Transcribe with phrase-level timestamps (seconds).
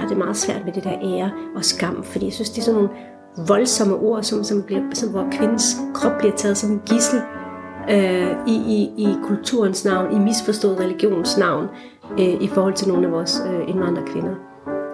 [0.00, 2.62] har det meget svært med det der ære og skam, fordi jeg synes, det er
[2.62, 2.90] sådan nogle
[3.48, 7.20] voldsomme ord, som, som bliver, som, hvor kvindens krop bliver taget som en gissel
[7.90, 11.66] øh, i, i, i kulturens navn, i misforstået religions navn,
[12.12, 14.34] øh, i forhold til nogle af vores øh, indvandrerkvinder.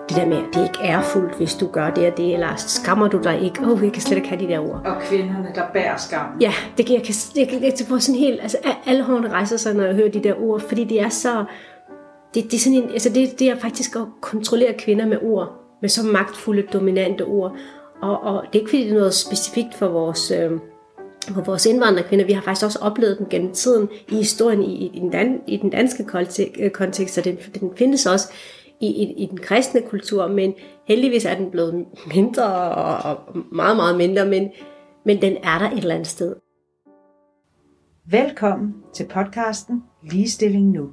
[0.08, 2.48] Det der med, at det ikke er fuldt, hvis du gør det og det, eller
[2.56, 3.62] skammer du dig ikke?
[3.62, 4.82] Åh, oh, jeg kan slet ikke have de der ord.
[4.84, 6.26] Og kvinderne, der bærer skam.
[6.40, 9.56] Ja, det kan jeg, kan, jeg, kan, jeg får sådan helt, altså alle hårene rejser
[9.56, 11.44] sig, når jeg hører de der ord, fordi det er så,
[12.34, 15.52] det, det er sådan en, altså det, det er faktisk at kontrollere kvinder med ord,
[15.80, 17.56] med så magtfulde, dominante ord.
[18.02, 20.50] Og, og det er ikke fordi, det er noget specifikt for vores, øh,
[21.34, 22.26] for vores indvandrerkvinder.
[22.26, 25.56] Vi har faktisk også oplevet den gennem tiden i historien i, i, den, dan, i
[25.56, 26.06] den danske
[26.58, 28.32] øh, kontekst, og den, den findes også
[28.80, 30.54] i, i, i den kristne kultur, men
[30.84, 34.50] heldigvis er den blevet mindre og, og meget, meget mindre, men,
[35.04, 36.36] men den er der et eller andet sted.
[38.10, 40.90] Velkommen til podcasten Ligestilling Nu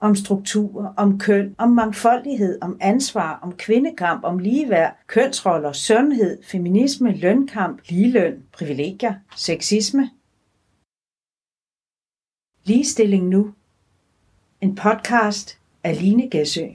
[0.00, 7.16] om struktur, om køn, om mangfoldighed, om ansvar, om kvindekamp, om ligeværd, kønsroller, sundhed, feminisme,
[7.16, 10.10] lønkamp, ligeløn, privilegier, sexisme.
[12.64, 13.54] Ligestilling nu.
[14.60, 16.66] En podcast af Line Gæsø.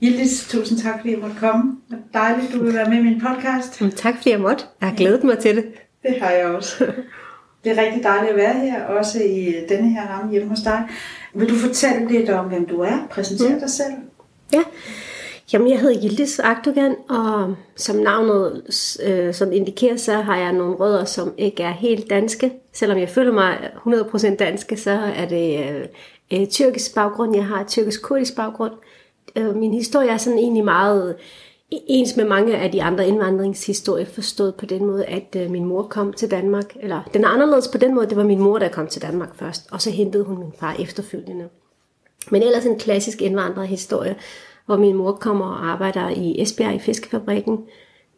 [0.00, 1.80] Hildis, tusind tak, fordi jeg måtte komme.
[1.90, 3.82] Det er dejligt, du vil være med i min podcast.
[3.96, 4.64] Tak, fordi jeg måtte.
[4.80, 5.64] Jeg har glædet mig til det.
[6.02, 6.92] Det har jeg også.
[7.64, 10.88] Det er rigtig dejligt at være her, også i denne her ramme hjemme hos dig.
[11.34, 13.06] Vil du fortælle lidt om, hvem du er?
[13.10, 13.60] Præsentere mm.
[13.60, 13.92] dig selv.
[14.52, 14.62] Ja,
[15.52, 18.62] Jamen, jeg hedder Gildes Akdogan, og som navnet
[19.04, 22.52] øh, som indikerer, så har jeg nogle rødder, som ikke er helt danske.
[22.72, 25.86] Selvom jeg føler mig 100% danske, så er det øh,
[26.32, 27.36] øh, tyrkisk baggrund.
[27.36, 28.72] Jeg har tyrkisk-kurdisk baggrund.
[29.36, 31.16] Øh, min historie er sådan egentlig meget
[31.70, 35.82] ens med mange af de andre indvandringshistorier, forstået på den måde, at øh, min mor
[35.82, 36.76] kom til Danmark.
[36.80, 39.34] Eller den er anderledes på den måde, det var min mor, der kom til Danmark
[39.34, 41.48] først, og så hentede hun min far efterfølgende.
[42.30, 44.16] Men ellers en klassisk indvandrerhistorie,
[44.66, 47.58] hvor min mor kommer og arbejder i Esbjerg i fiskefabrikken,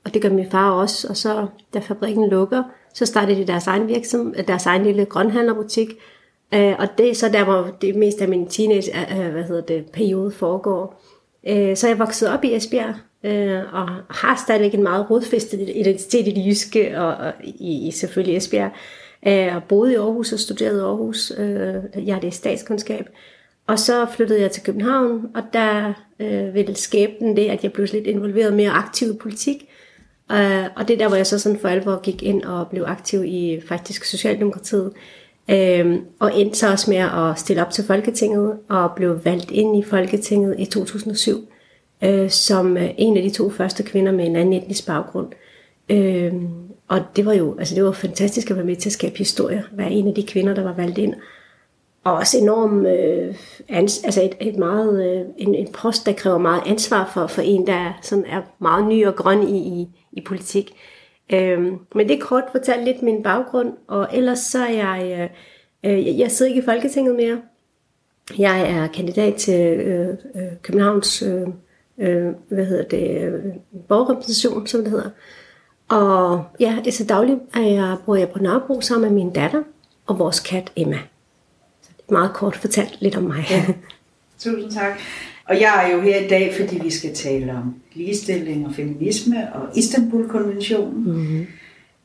[0.05, 1.09] og det gør min far også.
[1.09, 2.63] Og så, da fabrikken lukker,
[2.95, 5.89] så starter de deres egen virksomhed, øh, deres egen lille grønhandlerbutik,
[6.55, 9.45] Øh, og det er så der, hvor det meste af min teenage øh, øh hvad
[9.45, 11.03] hedder det, periode foregår.
[11.49, 12.95] Øh, så jeg voksede op i Esbjerg,
[13.25, 17.91] øh, og har stadigvæk en meget rodfæstet identitet i det jyske, og, og i, i
[17.91, 18.71] selvfølgelig Esbjerg.
[19.27, 21.33] Øh, og boede i Aarhus og studerede i Aarhus.
[21.39, 23.09] Øh, jeg har det statskundskab.
[23.67, 27.87] Og så flyttede jeg til København, og der øh, ville skæbnen det, at jeg blev
[27.93, 29.57] lidt involveret mere aktiv i politik.
[30.33, 32.85] Øh, og det er der, hvor jeg så sådan for alvor gik ind og blev
[32.87, 34.93] aktiv i faktisk Socialdemokratiet.
[35.51, 39.77] Øh, og endte så også med at stille op til Folketinget og blev valgt ind
[39.77, 41.50] i Folketinget i 2007
[42.05, 45.29] øh, som øh, en af de to første kvinder med en anden etnisk baggrund.
[45.89, 46.35] Øh,
[46.89, 49.65] og det var jo altså det var fantastisk at være med til at skabe historie,
[49.73, 51.15] være en af de kvinder, der var valgt ind.
[52.05, 53.35] Og også enormt, øh,
[53.69, 57.43] ans, altså et, et meget, øh, en, en post, der kræver meget ansvar for, for
[57.43, 60.75] en, der sådan er meget ny og grøn i, i, i politik.
[61.33, 65.31] Øhm, men det er kort fortalt lidt min baggrund, og ellers så er jeg,
[65.85, 67.41] øh, øh, jeg sidder ikke i Folketinget mere.
[68.39, 71.49] Jeg er kandidat til øh, øh, Københavns øh,
[72.01, 73.43] øh, hvad hedder det, øh,
[73.89, 75.11] borgerrepræsentation, som det hedder.
[75.89, 79.33] Og ja, det er så dagligt, at jeg bor jeg på Nørrebro sammen med min
[79.33, 79.63] datter
[80.07, 80.99] og vores kat Emma.
[81.83, 83.45] Så det er meget kort fortalt lidt om mig.
[83.51, 83.65] Ja.
[84.39, 85.01] Tusind tak.
[85.45, 89.49] Og jeg er jo her i dag, fordi vi skal tale om ligestilling og feminisme
[89.55, 91.05] og Istanbul-konventionen.
[91.05, 91.47] Mm-hmm.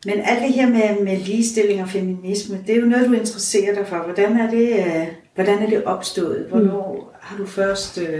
[0.06, 3.76] Men alt det her med, med ligestilling og feminisme, det er jo noget, du interesserer
[3.76, 3.98] dig for.
[3.98, 6.46] Hvordan er det, uh, hvordan er det opstået?
[6.50, 7.18] Hvornår mm.
[7.20, 8.20] har du først uh,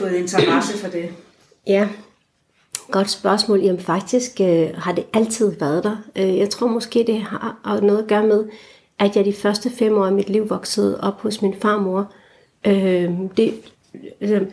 [0.00, 1.08] fået interesse for det?
[1.66, 1.88] Ja,
[2.90, 3.60] godt spørgsmål.
[3.60, 5.96] Jamen faktisk øh, har det altid været der.
[6.16, 8.44] Øh, jeg tror måske, det har noget at gøre med,
[8.98, 12.12] at jeg de første fem år af mit liv voksede op hos min farmor.
[12.66, 13.54] Øh, det,
[14.20, 14.46] altså,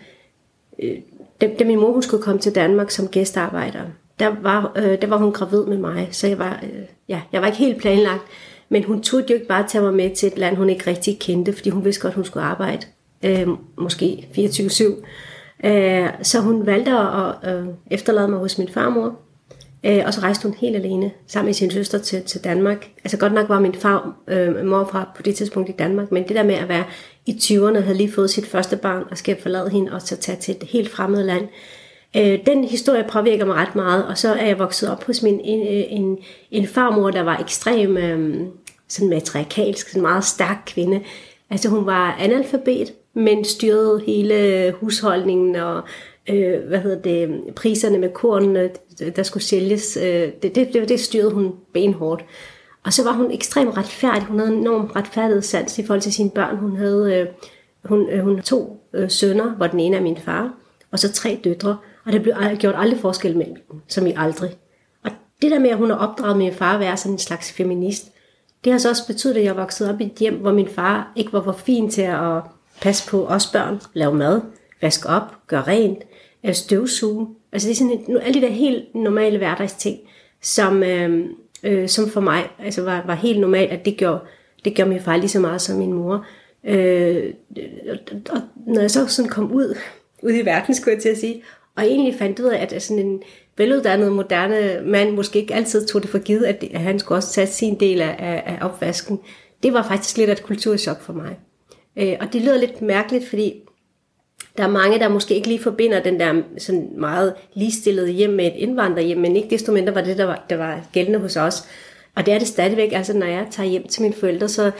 [0.80, 0.98] øh,
[1.42, 3.82] da, da min mor hun skulle komme til Danmark som gæstearbejder,
[4.20, 7.42] der var, øh, der var hun gravid med mig, så jeg var, øh, ja, jeg
[7.42, 8.24] var ikke helt planlagt.
[8.70, 11.20] Men hun tog jo ikke bare tage mig med til et land, hun ikke rigtig
[11.20, 12.88] kendte, fordi hun vidste godt, hun skulle arbejde,
[13.24, 13.48] øh,
[13.78, 14.84] måske 24-7.
[15.66, 19.16] Øh, så hun valgte at øh, efterlade mig hos min farmor,
[19.84, 22.90] øh, og så rejste hun helt alene sammen med sin søster til, til Danmark.
[23.04, 26.36] Altså godt nok var min far øh, morfar på det tidspunkt i Danmark, men det
[26.36, 26.84] der med at være
[27.26, 30.38] i 20'erne, havde lige fået sit første barn og skal forlade hende og så tage
[30.38, 31.48] til et helt fremmed land.
[32.18, 35.40] Øh, den historie påvirker mig ret meget, og så er jeg vokset op hos min
[35.44, 36.18] en, øh, en,
[36.52, 38.48] en farmor, der var ekstrem øh,
[38.88, 41.02] sådan matriarkalsk, sådan meget stærk kvinde.
[41.50, 45.82] Altså hun var analfabet, men styrede hele husholdningen og
[46.30, 48.70] øh, hvad hedder det, priserne med kornene,
[49.02, 49.98] øh, der skulle sælges.
[49.98, 52.26] Øh, det, det, det styrede hun benhårdt.
[52.86, 54.24] Og så var hun ekstremt retfærdig.
[54.24, 56.58] Hun havde en enorm retfærdighedssans i forhold til sine børn.
[56.58, 57.28] Hun havde øh,
[57.86, 60.54] Hun, øh, hun to øh, sønner, hvor den ene er min far,
[60.92, 64.50] og så tre døtre, og der blev gjort aldrig forskel mellem dem, som i aldrig.
[65.04, 65.12] Og
[65.42, 68.12] det der med, at hun har opdraget min far at være sådan en slags feminist,
[68.64, 71.12] det har så også betydet, at jeg voksede op i et hjem, hvor min far
[71.16, 72.42] ikke var for fin til at
[72.82, 74.42] Pas på os børn, lav mad,
[74.82, 76.00] vaske op, gør rent,
[76.46, 77.28] øh, støvsuge.
[77.52, 80.00] Altså det er sådan et, alle de der helt normale hverdagsting,
[80.42, 81.26] som, øh,
[81.64, 84.20] øh, som for mig altså var, var helt normalt, at det gjorde,
[84.66, 86.26] det gjorde min far lige så meget som min mor.
[86.64, 87.34] Øh,
[88.30, 89.78] og når jeg så sådan kom ud,
[90.24, 91.44] ud i verden, skulle jeg til at sige,
[91.76, 93.24] og egentlig fandt ud af, at sådan en
[93.58, 97.34] veluddannet, moderne mand måske ikke altid tog det for givet, at, at han skulle også
[97.34, 99.20] tage sin del af, af opvasken.
[99.64, 101.38] Det var faktisk lidt af et kulturschok for mig.
[101.96, 103.54] Øh, og det lyder lidt mærkeligt, fordi
[104.58, 108.46] der er mange, der måske ikke lige forbinder den der sådan meget ligestillede hjem med
[108.46, 111.64] et indvandrerhjem, men ikke desto mindre var det, der var, der var gældende hos os.
[112.16, 114.72] Og det er det stadigvæk, altså når jeg tager hjem til mine forældre, så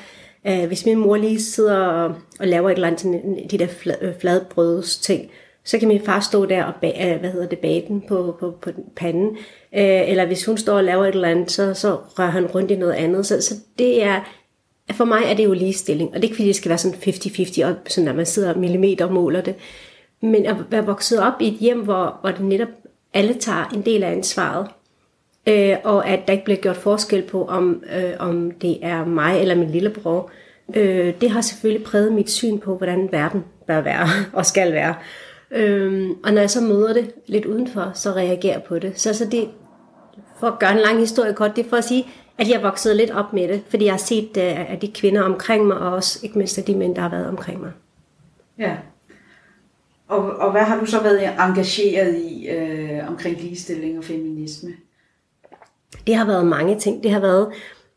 [0.48, 3.68] øh, hvis min mor lige sidder og, og laver et eller andet, sådan, de der
[3.68, 5.32] flad, øh, fladbrøds ting,
[5.64, 8.36] så kan min far stå der og bage, øh, hvad hedder det, bage den på,
[8.40, 9.38] på, på panden.
[9.76, 12.72] Øh, eller hvis hun står og laver et eller andet, så, så rører han rundt
[12.72, 13.26] i noget andet.
[13.26, 14.41] Så, så det er,
[14.92, 16.10] for mig er det jo ligestilling.
[16.10, 18.56] Og det er ikke fordi, det skal være sådan 50-50, og sådan at man sidder
[18.56, 19.56] millimeter og måler det.
[20.22, 22.68] Men at være vokset op i et hjem, hvor, hvor det netop
[23.14, 24.68] alle tager en del af ansvaret.
[25.48, 29.42] Øh, og at der ikke bliver gjort forskel på, om, øh, om det er mig
[29.42, 30.32] eller min lillebror.
[30.76, 34.96] Øh, det har selvfølgelig præget mit syn på, hvordan verden bør være og skal være.
[35.52, 39.00] Øh, og når jeg så møder det lidt udenfor, så reagerer jeg på det.
[39.00, 39.50] Så, så det,
[40.40, 42.08] for at gøre en lang historie kort, det er for at sige,
[42.42, 45.22] at jeg voksede lidt op med det, fordi jeg har set uh, af de kvinder
[45.22, 47.72] omkring mig, og også ikke mindst af de mænd, der har været omkring mig.
[48.58, 48.78] Ja.
[50.08, 54.70] Og, og hvad har du så været engageret i øh, omkring ligestilling og feminisme?
[56.08, 57.04] Det har været mange ting.
[57.04, 57.54] Det har været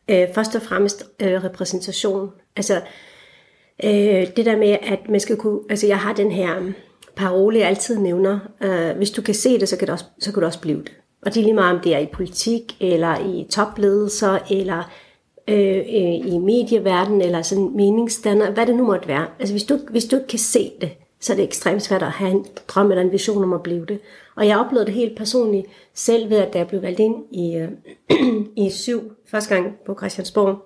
[0.08, 2.30] øh, først og fremmest øh, repræsentation.
[2.56, 2.80] Altså
[3.84, 5.60] øh, det der med, at man skal kunne...
[5.70, 6.72] Altså jeg har den her
[7.16, 8.38] parole, jeg altid nævner.
[8.60, 10.78] Øh, hvis du kan se det, så kan, det også, så kan du også blive
[10.78, 10.92] det.
[11.24, 14.90] Og det er lige meget, om det er i politik, eller i topledelser, eller
[15.48, 19.26] øh, øh, i medieverdenen, eller sådan meningsdanner, hvad det nu måtte være.
[19.38, 20.90] Altså hvis du, hvis du ikke kan se det,
[21.20, 23.86] så er det ekstremt svært at have en drøm eller en vision om at blive
[23.86, 23.98] det.
[24.36, 27.56] Og jeg oplevede det helt personligt selv ved, at da jeg blev valgt ind i,
[27.56, 27.68] øh,
[28.66, 30.62] i syv, første gang på Christiansborg,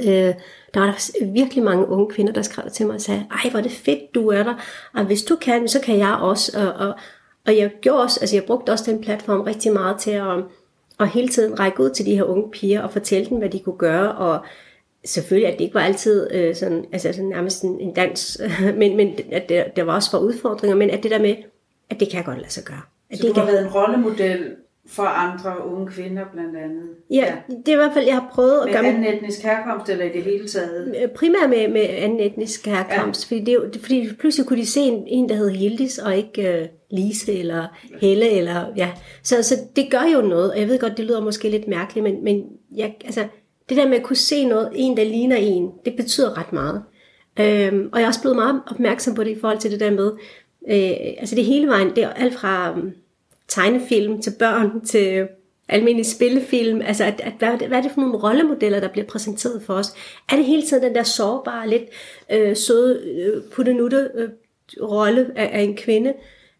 [0.00, 0.34] øh,
[0.74, 3.58] der var der virkelig mange unge kvinder, der skrev til mig og sagde, ej, hvor
[3.58, 4.54] er det fedt, du er der,
[4.94, 6.58] og hvis du kan, så kan jeg også.
[6.60, 6.94] Og, og,
[7.48, 10.44] og jeg gjorde også, altså jeg brugte også den platform rigtig meget til at,
[11.00, 13.58] at hele tiden række ud til de her unge piger og fortælle dem, hvad de
[13.58, 14.44] kunne gøre, og
[15.04, 18.40] selvfølgelig, at det ikke var altid øh, sådan, altså sådan nærmest en, en dans,
[18.80, 21.36] men, men at der, der var også for udfordringer, men at det der med,
[21.90, 22.80] at det kan godt lade sig gøre.
[23.10, 24.54] At Så det du har kan, været en rollemodel
[24.88, 26.88] for andre unge kvinder blandt andet?
[27.10, 29.42] ja, det er i hvert fald, jeg har prøvet at Med gøre mit anden etnisk
[29.42, 30.96] herkomst eller i det hele taget?
[31.02, 33.36] Øh, primært med, med anden etnisk herkomst, ja.
[33.36, 36.77] fordi, det, fordi pludselig kunne de se en, en der hed Hildis, og ikke uh,
[36.90, 37.66] Lise eller
[38.00, 38.90] Helle, eller, ja.
[39.22, 42.04] så, så det gør jo noget, og jeg ved godt, det lyder måske lidt mærkeligt,
[42.04, 42.44] men, men
[42.76, 43.26] jeg, altså,
[43.68, 46.82] det der med at kunne se noget, en der ligner en, det betyder ret meget.
[47.40, 49.90] Øhm, og jeg er også blevet meget opmærksom på det i forhold til det der
[49.90, 50.12] med,
[50.68, 52.92] øh, altså det hele vejen, det er alt fra um,
[53.48, 55.28] tegnefilm til børn, til
[55.68, 59.62] almindelig spillefilm, altså at, at, hvad, hvad er det for nogle rollemodeller, der bliver præsenteret
[59.62, 59.94] for os?
[60.32, 61.82] Er det hele tiden den der sårbare, lidt
[62.32, 64.28] øh, søde, øh, puttenutte øh,
[64.82, 66.14] rolle af, af en kvinde?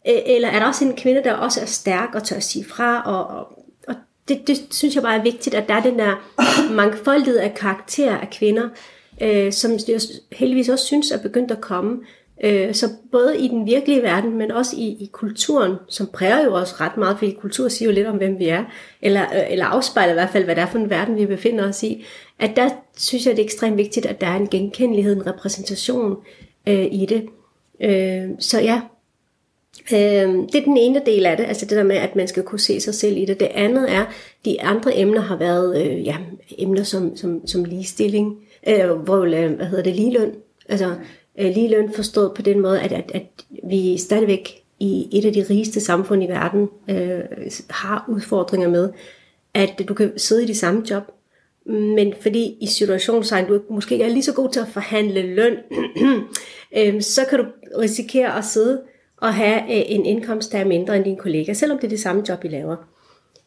[0.08, 2.64] Øh, Eller er der også en kvinde, der også er stærk og tør at sige
[2.64, 3.02] fra?
[3.02, 3.94] Og, og, og
[4.28, 6.30] det, det synes jeg bare er vigtigt, at der er den der
[6.80, 8.68] mangfoldighed af karakterer af kvinder,
[9.22, 10.00] øh, som jeg
[10.32, 11.98] heldigvis også synes er begyndt at komme.
[12.44, 16.54] Øh, så både i den virkelige verden, men også i, i kulturen, som præger jo
[16.54, 18.64] også ret meget, fordi kultur siger jo lidt om, hvem vi er,
[19.02, 21.68] eller, øh, eller afspejler i hvert fald, hvad det er for en verden, vi befinder
[21.68, 22.04] os i,
[22.38, 26.16] at der synes jeg, det er ekstremt vigtigt, at der er en genkendelighed, en repræsentation
[26.68, 27.26] øh, i det.
[27.80, 28.80] Øh, så ja,
[29.92, 32.42] Øh, det er den ene del af det, altså det der med, at man skal
[32.42, 33.40] kunne se sig selv i det.
[33.40, 34.04] Det andet er,
[34.44, 36.16] de andre emner har været øh, ja,
[36.58, 40.32] emner som, som, som ligestilling, øh, hvor, øh, hvad hedder det, ligeløn.
[40.68, 40.94] Altså
[41.38, 43.26] øh, ligeløn forstået på den måde, at, at, at
[43.68, 47.20] vi stadigvæk i et af de rigeste samfund i verden øh,
[47.70, 48.90] har udfordringer med,
[49.54, 51.02] at du kan sidde i det samme job,
[51.66, 55.56] men fordi i situationstegn, du måske ikke er lige så god til at forhandle løn,
[56.76, 57.44] øh, så kan du
[57.78, 58.80] risikere at sidde
[59.22, 62.00] at have øh, en indkomst, der er mindre end din kollega, selvom det er det
[62.00, 62.76] samme job, I laver.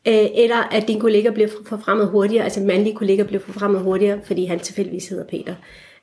[0.08, 4.46] Øh, eller at din kollega bliver forfremmet hurtigere, altså mandlige kollega bliver forfremmet hurtigere, fordi
[4.46, 5.56] han tilfældigvis hedder Peter.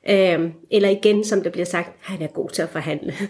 [0.09, 3.13] Øh, eller igen, som der bliver sagt, han er god til at forhandle.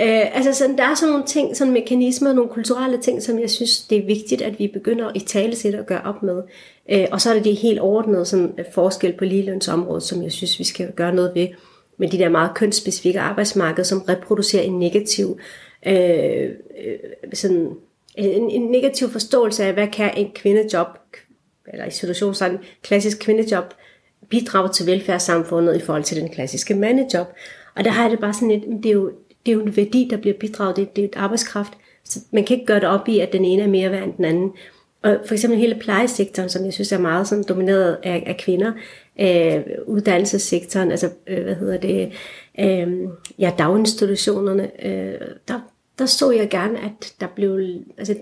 [0.00, 3.50] Øh, altså sådan, der er sådan nogle ting, sådan mekanismer, nogle kulturelle ting, som jeg
[3.50, 6.42] synes, det er vigtigt, at vi begynder i talesæt at gøre op med.
[6.90, 10.32] Øh, og så er det det helt overordnede sådan, øh, forskel på ligelønsområdet, som jeg
[10.32, 11.48] synes, vi skal gøre noget ved.
[11.98, 15.38] med de der meget kønsspecifikke arbejdsmarked, som reproducerer en negativ,
[15.86, 16.50] Øh,
[16.84, 16.98] øh,
[17.32, 17.76] sådan,
[18.14, 20.86] en, en negativ forståelse af, hvad kan en kvindejob,
[21.72, 23.64] eller i situation sådan klassisk kvindejob,
[24.28, 27.26] bidrage til velfærdssamfundet i forhold til den klassiske mandejob.
[27.76, 29.12] Og der har jeg det bare sådan lidt, det er jo,
[29.46, 31.72] det er jo en værdi, der bliver bidraget, det, det er et arbejdskraft.
[32.04, 34.12] Så man kan ikke gøre det op i, at den ene er mere værd end
[34.16, 34.52] den anden.
[35.02, 38.72] Og for eksempel hele plejesektoren, som jeg synes er meget sådan domineret af, af kvinder,
[39.20, 42.12] øh, uddannelsessektoren, altså øh, hvad hedder det,
[42.58, 43.08] øh,
[43.38, 45.60] ja, daginstitutionerne, øh, der,
[46.02, 47.60] der så jeg gerne, at der blev,
[47.98, 48.14] altså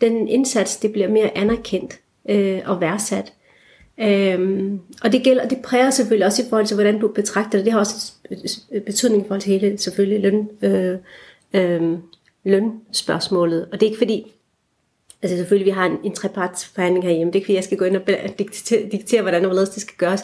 [0.00, 3.32] den indsats, det bliver mere anerkendt øh, og værdsat.
[4.00, 7.64] Øhm, og det gælder, det præger selvfølgelig også i forhold til, hvordan du betragter det.
[7.64, 8.12] Det har også
[8.86, 10.98] betydning i forhold til hele selvfølgelig løn, øh,
[11.54, 11.98] øh,
[12.44, 13.68] lønspørgsmålet.
[13.72, 14.32] Og det er ikke fordi,
[15.22, 17.84] altså selvfølgelig vi har en, en trepartsforhandling herhjemme, det er ikke fordi, jeg skal gå
[17.84, 18.02] ind og
[18.38, 20.20] diktere, diktere hvordan og det skal gøres.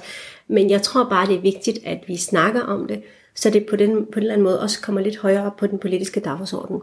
[0.48, 3.02] Men jeg tror bare, det er vigtigt, at vi snakker om det,
[3.34, 5.66] så det på, den, på den eller anden måde også kommer lidt højere op på
[5.66, 6.80] den politiske dagsorden.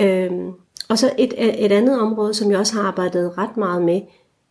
[0.00, 0.52] Øhm,
[0.88, 4.00] og så et, et andet område, som jeg også har arbejdet ret meget med,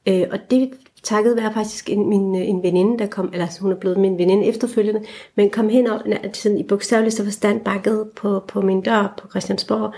[0.08, 0.72] øh, og det
[1.04, 4.46] takket være faktisk en, min, en veninde, der kom, eller hun er blevet min veninde
[4.46, 5.02] efterfølgende,
[5.36, 6.02] men kom hen og
[6.34, 9.94] sådan i bogstaveligste forstand bakkede på, på min dør på Christiansborg,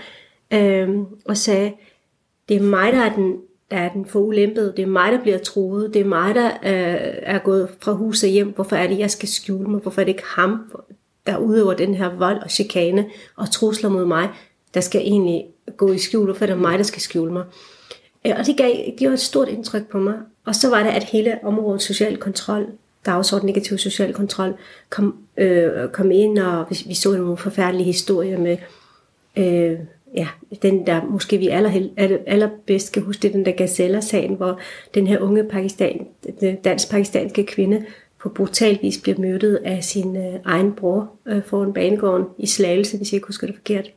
[0.52, 1.72] øh, og sagde,
[2.48, 3.36] det er mig, der er den,
[3.70, 7.14] der er den forulempede, det er mig, der bliver truet, det er mig, der øh,
[7.22, 10.04] er gået fra hus og hjem, hvorfor er det, jeg skal skjule mig, hvorfor er
[10.04, 10.72] det ikke ham,
[11.26, 13.06] der udøver den her vold og chikane
[13.36, 14.28] og trusler mod mig,
[14.74, 17.44] der skal egentlig gå i skjul, hvorfor er mig, der skal skjule mig.
[18.26, 20.14] Øh, og det gav, gjorde et stort indtryk på mig.
[20.44, 22.66] Og så var det, at hele området social kontrol,
[23.06, 24.54] dagsorden negativ social kontrol,
[24.90, 28.56] kom, øh, kom ind, og vi, vi så nogle forfærdelige historier med,
[29.36, 29.78] øh,
[30.14, 30.28] ja,
[30.62, 34.60] den der måske vi aller, aller, allerbedst kan huske, det er den der Gazella-sagen, hvor
[34.94, 36.06] den her unge Pakistan,
[36.64, 37.84] dansk-pakistanske kvinde
[38.20, 42.96] på brutal vis bliver mødt af sin øh, egen bror øh, foran banegården i Slagelse,
[42.96, 43.90] hvis jeg ikke husker det forkert.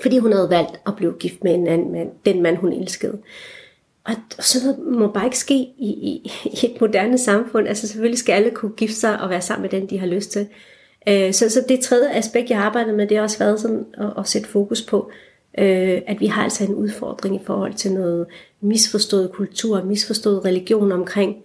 [0.00, 3.18] Fordi hun havde valgt at blive gift med en anden mand, den mand hun elskede.
[4.04, 7.68] Og sådan noget må bare ikke ske i, i, i et moderne samfund.
[7.68, 10.30] Altså selvfølgelig skal alle kunne gifte sig og være sammen med den, de har lyst
[10.30, 10.46] til.
[11.08, 13.86] Øh, så, så det tredje aspekt, jeg har arbejdet med, det har også været sådan
[13.94, 15.10] at, at sætte fokus på,
[15.58, 18.26] øh, at vi har altså en udfordring i forhold til noget
[18.60, 21.36] misforstået kultur, misforstået religion omkring,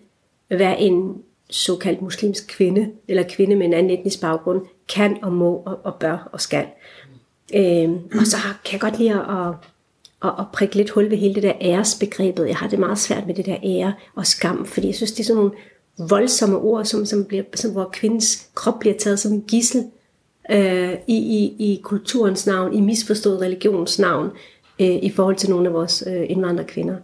[0.48, 4.62] hvad en såkaldt muslimsk kvinde, eller kvinde med en anden etnisk baggrund,
[4.96, 6.66] kan og må og, og bør og skal.
[7.56, 7.89] Øh,
[8.20, 9.54] og så kan jeg godt lide at,
[10.24, 12.48] at, at prikke lidt hul ved hele det der æresbegrebet.
[12.48, 15.20] Jeg har det meget svært med det der ære og skam, fordi jeg synes, det
[15.20, 15.56] er sådan nogle
[16.10, 19.84] voldsomme ord, som, som bliver, som, hvor kvindens krop bliver taget som en gissel
[20.51, 24.30] øh, i, i, i kulturens navn, i misforstået religions navn,
[24.80, 26.96] øh, i forhold til nogle af vores øh, indvandrerkvinder.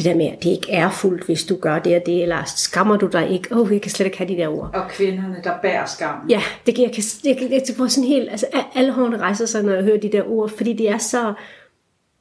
[0.00, 2.42] Det der med, at det ikke er fuldt, hvis du gør det og det, eller
[2.56, 3.54] skammer du dig ikke?
[3.54, 4.70] Åh, oh, jeg kan slet ikke have de der ord.
[4.74, 6.14] Og kvinderne, der bærer skam.
[6.28, 9.46] Ja, det kan jeg, kan, jeg, kan, jeg får sådan helt, altså alle hårene rejser
[9.46, 11.34] sig, når jeg hører de der ord, fordi det er så,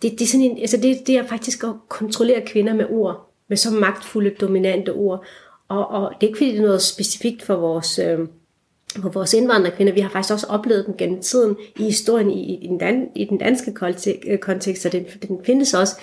[0.02, 3.32] det, det er sådan en, altså det, det er faktisk at kontrollere kvinder med ord,
[3.48, 5.26] med så magtfulde, dominante ord.
[5.68, 8.20] Og, og det er ikke fordi, det er noget specifikt for vores, øh,
[9.02, 9.94] for vores indvandrerkvinder.
[9.94, 13.26] Vi har faktisk også oplevet den gennem tiden i historien i, i, den, dan, i
[13.26, 13.74] den danske
[14.42, 15.96] kontekst, og den, den findes også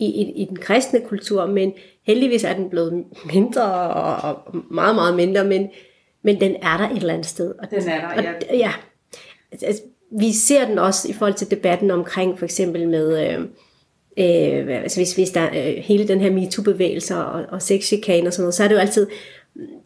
[0.00, 1.72] i, i, i den kristne kultur, men
[2.06, 5.68] heldigvis er den blevet mindre og, og meget, meget mindre, men,
[6.22, 7.54] men den er der et eller andet sted.
[7.58, 8.32] Og, den er der, ja.
[8.50, 8.72] Og, ja.
[9.52, 9.82] Altså,
[10.20, 13.40] vi ser den også i forhold til debatten omkring for eksempel med, øh,
[14.18, 18.42] øh, altså hvis, hvis der øh, hele den her MeToo-bevægelse og, og sexchikane og sådan
[18.42, 19.06] noget, så er det jo altid,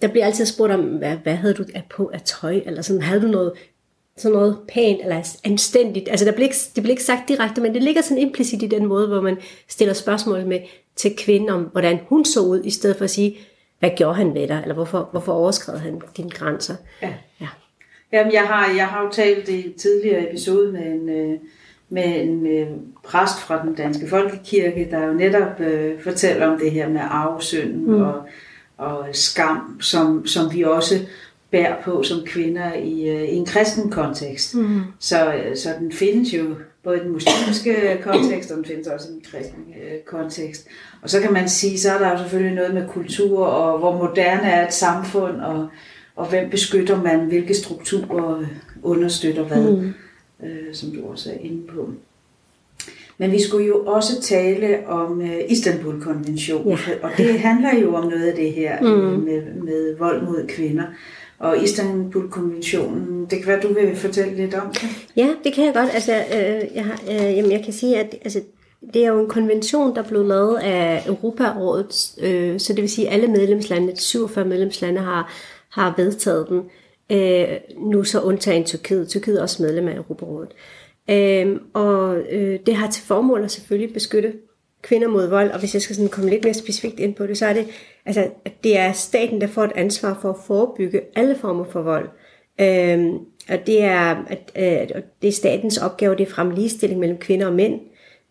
[0.02, 3.22] der bliver altid spurgt om, hvad, hvad havde du på af tøj, eller sådan, havde
[3.22, 3.52] du noget,
[4.16, 6.08] sådan noget pænt eller anstændigt.
[6.08, 8.66] Altså der bliver ikke, det bliver ikke sagt direkte, men det ligger sådan implicit i
[8.66, 9.36] den måde, hvor man
[9.68, 10.60] stiller spørgsmål med
[10.96, 13.36] til kvinden om, hvordan hun så ud, i stedet for at sige,
[13.78, 16.74] hvad gjorde han ved dig, eller hvorfor, hvorfor overskred han dine grænser.
[17.02, 17.14] Ja.
[17.40, 17.48] ja.
[18.12, 21.38] Jamen, jeg har, jeg har jo talt i tidligere episode med en, øh,
[21.88, 22.66] med en øh,
[23.04, 27.86] præst fra den danske folkekirke, der jo netop øh, fortæller om det her med arvesynden
[27.86, 28.02] mm.
[28.02, 28.22] og,
[28.76, 30.94] og skam, som, som vi også
[31.54, 34.54] bærer på som kvinder i, øh, i en kristen kontekst.
[34.54, 34.80] Mm.
[34.98, 36.44] Så, øh, så den findes jo
[36.84, 40.66] både i den muslimske kontekst, og den findes også i den kristne øh, kontekst.
[41.02, 43.96] Og så kan man sige, så er der jo selvfølgelig noget med kultur, og hvor
[43.96, 45.68] moderne er et samfund, og,
[46.16, 48.44] og hvem beskytter man, hvilke strukturer
[48.82, 49.94] understøtter hvad, mm.
[50.46, 51.88] øh, som du også er inde på.
[53.18, 56.94] Men vi skulle jo også tale om uh, Istanbul-konventionen, ja.
[57.02, 58.88] og det handler jo om noget af det her mm.
[59.24, 60.84] med, med vold mod kvinder.
[61.38, 64.82] Og Istanbul-konventionen, det kan være, du vil fortælle lidt om det?
[65.16, 65.90] Ja, det kan jeg godt.
[65.94, 68.40] Altså, øh, jeg, øh, jamen, jeg kan sige, at altså,
[68.94, 73.08] det er jo en konvention, der blev lavet af Europarådet, øh, så det vil sige,
[73.08, 75.32] at alle medlemslande, 47 medlemslande, har,
[75.70, 76.62] har vedtaget den.
[77.12, 77.48] Øh,
[77.78, 79.08] nu så undtagen Tyrkiet.
[79.08, 80.50] Tyrkiet er også medlem af Europarådet.
[81.10, 84.32] Øh, og øh, det har til formål at selvfølgelig beskytte
[84.82, 87.38] kvinder mod vold, og hvis jeg skal sådan komme lidt mere specifikt ind på det,
[87.38, 87.66] så er det,
[88.06, 91.82] altså, at det er staten, der får et ansvar for at forebygge alle former for
[91.82, 92.08] vold.
[92.60, 93.18] Øhm,
[93.48, 97.46] og det er, at, øh, det er statens opgave, det er frem ligestilling mellem kvinder
[97.46, 97.80] og mænd,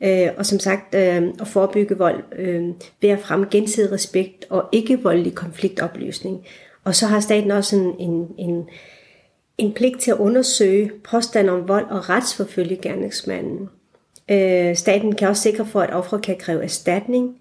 [0.04, 2.70] øh, og som sagt øh, at forebygge vold øh,
[3.02, 6.46] ved at fremme gensidig respekt og ikke voldelig konfliktopløsning.
[6.84, 8.70] Og så har staten også en, en, en,
[9.58, 13.70] en pligt til at undersøge påstand om vold og retsforfølge gerningsmanden.
[14.32, 17.36] Øh, staten kan også sikre for, at ofre kan kræve erstatning,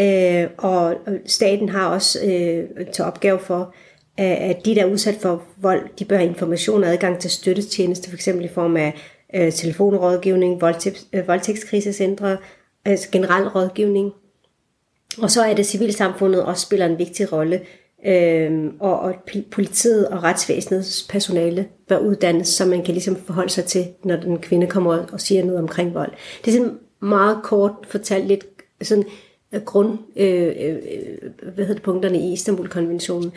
[0.00, 0.94] øh, og
[1.26, 3.74] staten har også øh, til opgave for,
[4.18, 8.10] at de, der er udsat for vold, de bør have information og adgang til støttetjeneste,
[8.10, 8.26] f.eks.
[8.26, 8.94] i form af
[9.34, 12.36] øh, telefonrådgivning, voldtægt, øh, voldtægtskrisecentre,
[12.84, 14.12] altså generel rådgivning.
[15.18, 17.60] Og så er det civilsamfundet også spiller en vigtig rolle,
[18.06, 19.14] øh, og, og
[19.50, 24.38] politiet og retsvæsenets personale bør uddannes, så man kan ligesom forholde sig til, når den
[24.38, 26.12] kvinde kommer og siger noget omkring vold.
[26.44, 28.46] Det er sådan meget kort fortalt lidt
[28.82, 29.04] sådan
[29.64, 33.32] grund, øh, øh, øh, hvad hedder det, punkterne i Istanbul-konventionen.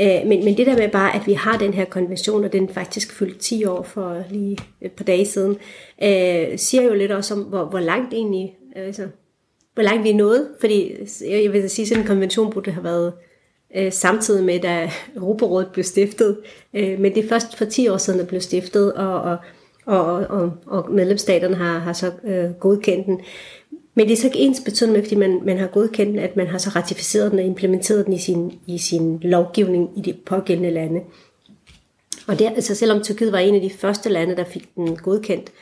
[0.00, 2.68] Øh, men, men det der med bare, at vi har den her konvention, og den
[2.68, 5.56] faktisk fyldte 10 år for lige et par dage siden,
[6.02, 9.06] øh, siger jo lidt også om, hvor, hvor langt egentlig, øh, altså,
[9.74, 10.48] hvor langt vi er nået.
[10.60, 13.12] Fordi øh, jeg vil sige, at sådan en konvention burde have været
[13.76, 16.38] øh, samtidig med, da Europarådet blev stiftet.
[16.74, 19.36] Øh, men det er først for 10 år siden, der blev stiftet, og, og,
[19.86, 23.20] og, og, og medlemsstaterne har, har så øh, godkendt den.
[24.00, 26.46] Men det er så ikke ens betydende med, fordi man, man har godkendt at man
[26.46, 30.70] har så ratificeret den og implementeret den i sin, i sin lovgivning i de pågældende
[30.70, 31.00] lande.
[32.28, 35.52] Og det, altså selvom Tyrkiet var en af de første lande, der fik den godkendt,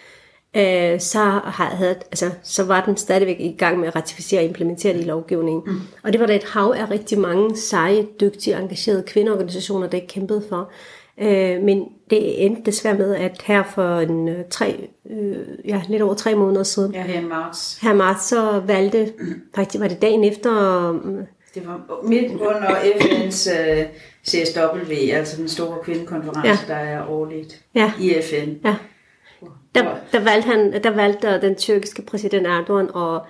[0.57, 4.93] øh, så, havde, altså, så var den stadigvæk i gang med at ratificere og implementere
[4.93, 5.63] det i lovgivningen.
[5.67, 5.81] Mm.
[6.03, 10.45] Og det var der et hav af rigtig mange seje, dygtige, engagerede kvindeorganisationer, der kæmpede
[10.49, 10.71] for.
[11.21, 16.03] Øh, men det endte desværre med, at her for en, øh, tre, øh, ja, lidt
[16.03, 19.13] over tre måneder siden, ja, her i marts, her i marts så valgte,
[19.55, 20.53] faktisk var det dagen efter...
[20.93, 23.87] Øh, det var midt under FN's øh,
[24.27, 26.75] CSW, altså den store kvindekonference, ja.
[26.75, 27.93] der er årligt ja.
[28.01, 28.51] i FN.
[28.65, 28.77] Ja.
[29.75, 33.21] Der, der, valgte han, der valgte den tyrkiske præsident Erdogan at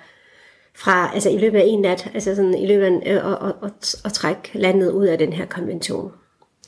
[0.75, 3.95] fra, altså i løbet af en nat, altså sådan i løbet af, at, at, at,
[4.05, 6.11] at trække landet ud af den her konvention.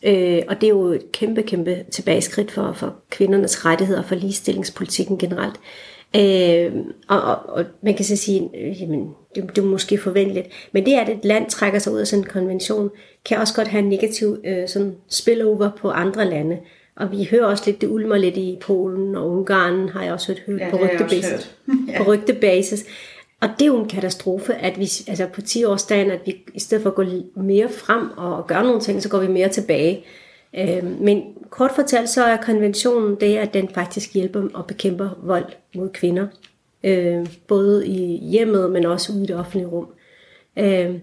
[0.03, 4.15] Øh, og det er jo et kæmpe, kæmpe tilbageskridt for, for kvindernes rettigheder og for
[4.15, 5.59] ligestillingspolitikken generelt.
[6.15, 6.71] Øh,
[7.07, 10.85] og, og, og man kan så sige, øh, jamen, det, det er måske forventeligt, men
[10.85, 12.89] det at et land trækker sig ud af sådan en konvention,
[13.25, 16.57] kan også godt have en negativ øh, sådan spillover på andre lande.
[16.95, 20.35] Og vi hører også lidt, det ulmer lidt i Polen og Ungarn, har jeg også
[20.47, 21.55] hørt, ja, på, rygtebasis,
[21.87, 22.03] ja.
[22.03, 22.85] på rygtebasis.
[23.41, 26.60] Og det er jo en katastrofe, at vi altså på 10 årsdagen, at vi i
[26.60, 30.06] stedet for at gå mere frem og gøre nogle ting, så går vi mere tilbage.
[30.54, 35.45] Øh, men kort fortalt, så er konventionen det, at den faktisk hjælper og bekæmper vold
[35.75, 36.27] mod kvinder.
[36.84, 39.88] Øh, både i hjemmet, men også ude i det offentlige rum.
[40.58, 40.95] Øh,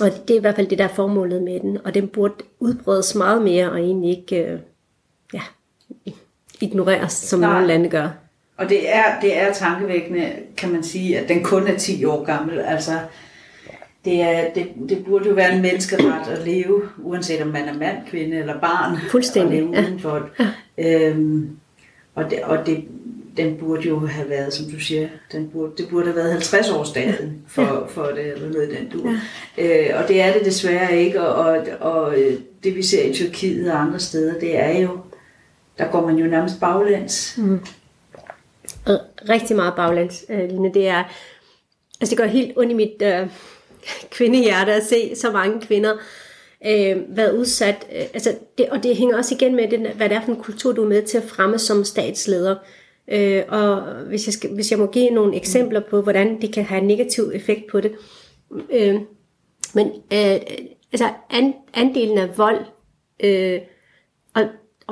[0.00, 1.78] og det er i hvert fald det, der er formålet med den.
[1.84, 4.58] Og den burde udbredes meget mere, og egentlig ikke øh,
[5.34, 5.42] ja,
[6.60, 7.52] ignoreres, som Nej.
[7.52, 8.21] nogle lande gør.
[8.56, 12.24] Og det er, det er tankevækkende, kan man sige, at den kun er 10 år
[12.24, 12.58] gammel.
[12.60, 12.92] Altså,
[14.04, 17.74] det, er, det, det burde jo være en menneskeret at leve, uanset om man er
[17.74, 18.98] mand, kvinde eller barn.
[19.10, 19.58] Fuldstændig.
[19.58, 20.28] At leve udenfor.
[20.38, 21.08] Ja.
[21.08, 21.50] Øhm,
[22.14, 22.84] og det, og det,
[23.36, 26.70] den burde jo have været, som du siger, den burde, det burde have været 50
[26.70, 27.86] årsdagen for, ja.
[27.86, 29.10] for det, eller noget den du.
[29.58, 29.90] Ja.
[29.92, 32.34] Øh, og det er det desværre ikke, og, og, og øh,
[32.64, 34.98] det vi ser i Tyrkiet og andre steder, det er jo,
[35.78, 37.34] der går man jo nærmest baglæns.
[37.38, 37.60] Mm
[39.28, 40.74] rigtig meget baglands, øh, Line.
[40.74, 41.04] Det er,
[42.00, 43.26] altså det går helt ondt i mit øh,
[44.10, 45.92] kvindehjerte at se så mange kvinder
[46.66, 47.86] øh, været udsat.
[47.96, 50.42] Øh, altså det, og det hænger også igen med, den, hvad det er for en
[50.42, 52.56] kultur, du er med til at fremme som statsleder.
[53.08, 56.64] Øh, og hvis jeg, skal, hvis jeg må give nogle eksempler på, hvordan det kan
[56.64, 57.92] have en negativ effekt på det.
[58.72, 58.94] Øh,
[59.74, 60.40] men øh,
[60.92, 62.64] altså and, andelen af vold,
[63.20, 63.60] øh,
[64.34, 64.42] og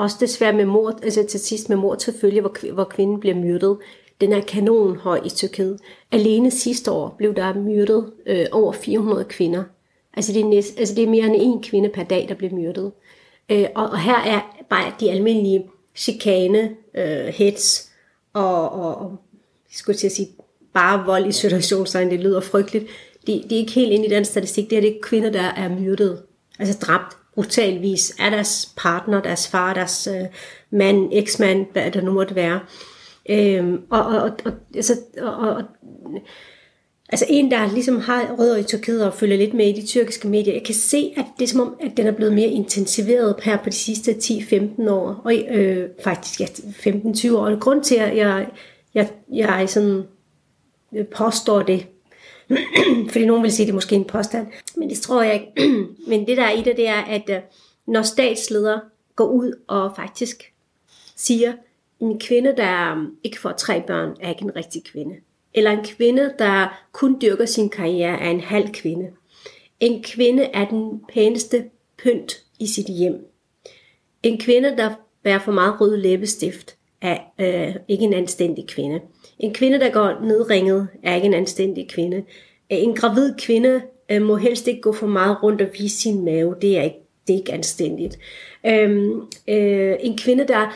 [0.01, 3.37] også desværre med mord, altså til sidst med mord til følge, hvor, hvor kvinden bliver
[3.37, 3.79] myrdet.
[4.21, 5.81] Den er kanonhøj i Tyrkiet.
[6.13, 9.65] Alene sidste år blev der myrdet øh, over 400 kvinder.
[10.15, 12.53] Altså det, er næst, altså det er mere end en kvinde per dag, der bliver
[12.53, 12.93] myrdet.
[13.49, 17.91] Øh, og, og her er bare de almindelige chikane, øh, hets
[18.33, 19.17] og, og, og
[19.73, 20.29] skulle til at sige,
[20.73, 22.85] bare vold i situationstegn, det lyder frygteligt.
[23.27, 25.69] Det, det er ikke helt ind i den statistik, det er det kvinder, der er
[25.69, 26.23] myrdet,
[26.59, 30.27] altså dræbt brutalvis af deres partner, deres far, deres øh,
[30.71, 32.61] mand, eksmand, hvad det nu måtte være.
[33.31, 35.63] Øhm, og, og, og, altså, og, og,
[37.13, 40.29] Altså en, der ligesom har rødder i Tyrkiet og følger lidt med i de tyrkiske
[40.29, 43.37] medier, jeg kan se, at det er som om, at den er blevet mere intensiveret
[43.43, 47.47] her på de sidste 10-15 år, og øh, faktisk ja, 15-20 år.
[47.47, 48.47] Og grund til, at jeg,
[48.95, 50.03] jeg, jeg sådan
[50.97, 51.87] øh, påstår det,
[53.13, 55.71] fordi nogen vil sige, at det er måske en påstand, men det tror jeg ikke.
[56.11, 57.41] men det der er i det, det er, at øh,
[57.87, 58.81] når statsledere
[59.17, 60.53] går ud og faktisk
[61.17, 61.53] siger,
[62.01, 65.15] en kvinde, der øh, ikke får tre børn, er ikke en rigtig kvinde.
[65.55, 69.11] Eller en kvinde, der kun dyrker sin karriere, er en halv kvinde.
[69.81, 71.65] En kvinde er den pæneste
[71.99, 73.27] pynt i sit hjem.
[74.23, 79.01] En kvinde, der bærer for meget rød læbestift, er øh, ikke en anstændig kvinde.
[79.41, 82.23] En kvinde, der går nedringet, er ikke en anstændig kvinde.
[82.69, 86.55] En gravid kvinde øh, må helst ikke gå for meget rundt og vise sin mave.
[86.63, 88.19] Det er ikke, det er ikke anstændigt.
[88.67, 90.75] Øhm, øh, en kvinde, der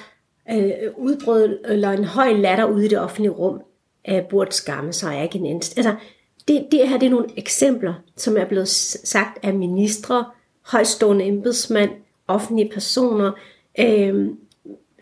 [0.53, 3.61] øh, udbrød eller en høj latter ude i det offentlige rum,
[4.09, 5.91] øh, burde skamme sig, er ikke en anstændig.
[5.91, 6.05] Altså,
[6.49, 10.25] det, det her det er nogle eksempler, som er blevet sagt af ministre,
[10.67, 11.91] højstående embedsmænd,
[12.29, 13.33] offentlige personer,
[13.79, 14.29] øh,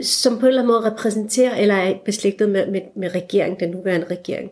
[0.01, 3.71] som på en eller anden måde repræsenterer eller er beslægtet med, med, med regeringen, den
[3.71, 4.51] nuværende regering.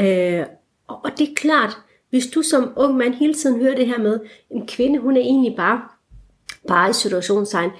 [0.00, 0.46] Øh,
[0.88, 1.76] og, og det er klart,
[2.10, 5.20] hvis du som ung mand hele tiden hører det her med, en kvinde, hun er
[5.20, 5.80] egentlig bare,
[6.68, 7.70] bare i situationstegn,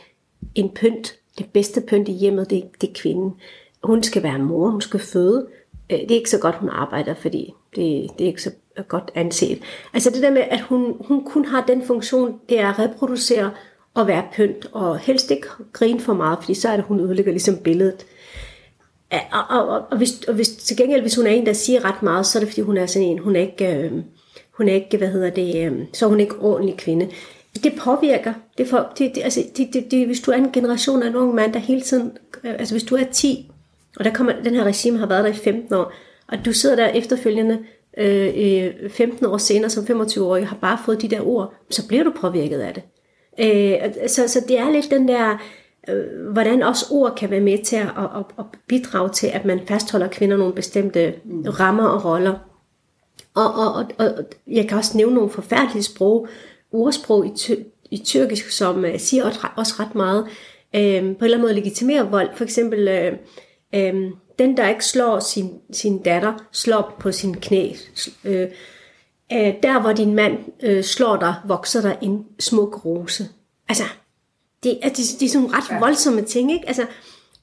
[0.55, 3.33] en pynt, det bedste pynt i hjemmet, det, det er kvinden.
[3.85, 5.47] Hun skal være mor, hun skal føde.
[5.91, 8.51] Øh, det er ikke så godt, hun arbejder, fordi det, det er ikke så
[8.89, 9.63] godt anset.
[9.95, 13.51] Altså det der med, at hun, hun kun har den funktion, det er at reproducere
[13.95, 17.33] og være pynt, og helst ikke grine for meget, fordi så er det, hun ødelægger
[17.33, 18.07] ligesom billedet.
[19.11, 21.85] Og, og, og, og, hvis, og hvis, til gengæld, hvis hun er en, der siger
[21.85, 23.93] ret meget, så er det, fordi hun er sådan en, hun er ikke, øh,
[24.51, 27.09] hun er ikke, hvad hedder det, øh, så er hun ikke ordentlig kvinde
[27.61, 28.35] det påvirker.
[28.59, 31.17] Det, for, det, det, altså, det, det, det, hvis du er en generation af en
[31.17, 32.13] ung mand, der hele tiden,
[32.45, 33.51] øh, altså hvis du er 10,
[33.97, 35.93] og der kommer, den her regime har været der i 15 år,
[36.29, 37.59] og du sidder der efterfølgende
[37.99, 42.05] øh, øh 15 år senere som 25-årig, har bare fået de der ord, så bliver
[42.05, 42.83] du påvirket af det.
[43.41, 45.37] Øh, så, så det er lidt den der,
[45.89, 49.61] øh, hvordan også ord kan være med til at, at, at bidrage til, at man
[49.67, 51.15] fastholder kvinder nogle bestemte
[51.61, 52.35] rammer og roller.
[53.35, 56.29] Og, og, og, og jeg kan også nævne nogle forfærdelige sprog,
[56.73, 60.25] ordsprog i, ty- i tyrkisk, som uh, siger også, også ret meget,
[60.75, 62.29] øh, på en eller anden måde legitimerer vold.
[62.37, 63.13] For eksempel, øh,
[63.75, 67.73] øh, den der ikke slår sin, sin datter, slår på sin knæ.
[68.25, 68.49] Øh,
[69.33, 73.25] øh, der hvor din mand øh, slår dig, vokser der en smuk rose.
[73.69, 73.85] Altså,
[74.63, 76.67] det er, det, det er sådan ret voldsomme ting, ikke?
[76.67, 76.87] Altså,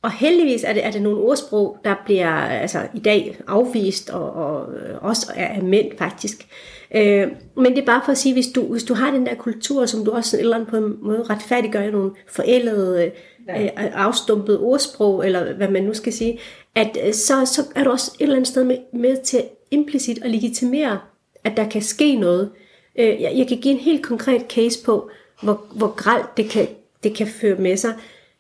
[0.02, 4.34] og heldigvis er det, er det nogle ordsprog, der bliver altså, i dag afvist, og,
[4.34, 4.67] og
[5.02, 6.47] også af mænd faktisk.
[6.95, 9.36] Øh, men det er bare for at sige, hvis du, hvis du har den der
[9.36, 13.12] kultur, som du også eller på en måde retfærdiggør nogle forældede,
[13.47, 13.63] ja.
[13.63, 16.39] øh, afstumpede ordsprog, eller hvad man nu skal sige,
[16.75, 20.23] at øh, så, så er du også et eller andet sted med, med til implicit
[20.23, 20.99] at legitimere,
[21.43, 22.52] at der kan ske noget.
[22.99, 25.10] Øh, jeg, jeg kan give en helt konkret case på,
[25.41, 26.67] hvor, hvor gralt det kan,
[27.04, 27.93] det kan føre med sig.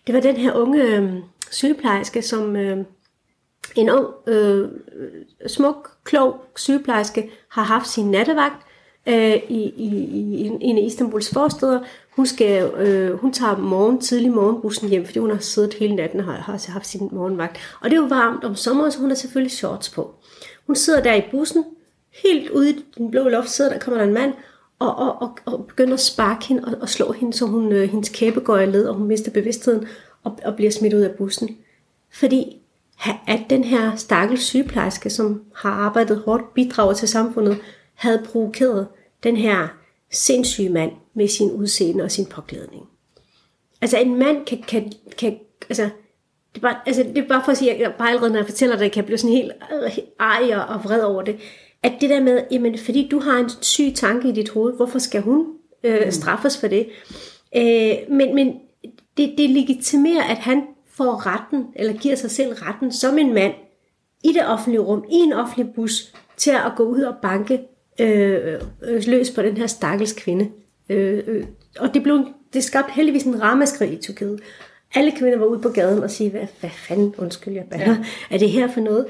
[0.07, 1.13] Det var den her unge øh,
[1.51, 2.55] sygeplejerske, som...
[2.55, 2.77] Øh,
[3.75, 4.69] en ung, øh,
[5.47, 8.65] smuk, klog sygeplejerske har haft sin nattevagt
[9.07, 9.87] øh, i, i,
[10.31, 11.79] i en af Istanbuls forsteder.
[12.15, 16.19] Hun, skal, øh, hun tager morgen, tidlig morgenbussen hjem, fordi hun har siddet hele natten
[16.19, 17.57] og har, har haft sin morgenvagt.
[17.81, 20.15] Og det er jo varmt om sommeren, så hun har selvfølgelig shorts på.
[20.67, 21.65] Hun sidder der i bussen,
[22.11, 24.33] helt ude i den blå luft, sidder der, kommer der en mand,
[24.79, 27.89] og, og, og, og begynder at sparke hende og, og slå hende, så hun, øh,
[27.89, 29.87] hendes kæbe går i led, og hun mister bevidstheden
[30.23, 31.57] og, og bliver smidt ud af bussen.
[32.11, 32.55] Fordi
[33.27, 37.57] at den her stakkels sygeplejerske, som har arbejdet hårdt, bidraget til samfundet,
[37.93, 38.87] havde provokeret
[39.23, 39.67] den her
[40.11, 42.85] sindssyge mand med sin udseende og sin påklædning.
[43.81, 45.83] Altså en mand kan, kan, kan altså,
[46.55, 48.39] det er, bare, altså, det er bare for at sige, at jeg bare allerede, når
[48.39, 51.39] jeg fortæller det, kan jeg blive sådan helt øh, ej og vred over det.
[51.83, 54.99] At det der med, jamen, fordi du har en syg tanke i dit hoved, hvorfor
[54.99, 55.45] skal hun
[55.83, 56.11] øh, mm.
[56.11, 56.87] straffes for det?
[57.55, 58.53] Øh, men men
[59.17, 60.63] det, det legitimerer, at han
[60.93, 63.53] får retten, eller giver sig selv retten som en mand,
[64.23, 67.61] i det offentlige rum, i en offentlig bus, til at gå ud og banke
[67.99, 70.49] øh, øh, løs på den her stakkels kvinde.
[70.89, 71.45] Øh, øh,
[71.79, 74.39] og det, blev, det skabte heldigvis en ramaskrig i Tyrkiet.
[74.95, 77.97] Alle kvinder var ude på gaden og sige, hvad, hvad fanden, undskyld, jeg bander, ja.
[78.29, 79.05] er det her for noget?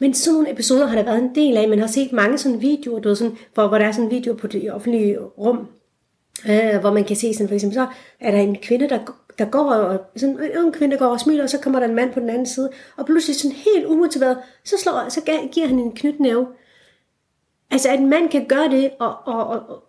[0.00, 1.68] Men sådan nogle episoder har der været en del af.
[1.68, 4.10] Man har set mange sådan videoer, du ved, sådan, hvor, hvor der er sådan en
[4.10, 5.68] video på det offentlige rum,
[6.48, 7.86] øh, hvor man kan se sådan for eksempel, så
[8.20, 8.98] er der en kvinde, der
[9.40, 11.94] der går, og sådan en ung kvinde går og smiler, og så kommer der en
[11.94, 15.20] mand på den anden side, og pludselig sådan helt umotiveret, så, slår, så
[15.52, 16.46] giver han en knytnæve.
[17.70, 19.82] Altså, at en mand kan gøre det, og, og, og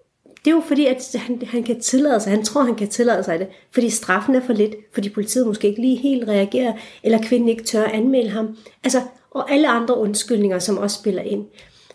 [0.46, 3.24] det er jo fordi, at han, han kan tillade sig, han tror, han kan tillade
[3.24, 7.22] sig det, fordi straffen er for lidt, fordi politiet måske ikke lige helt reagerer, eller
[7.24, 8.58] kvinden ikke tør anmelde ham.
[8.84, 11.46] Altså, og alle andre undskyldninger, som også spiller ind.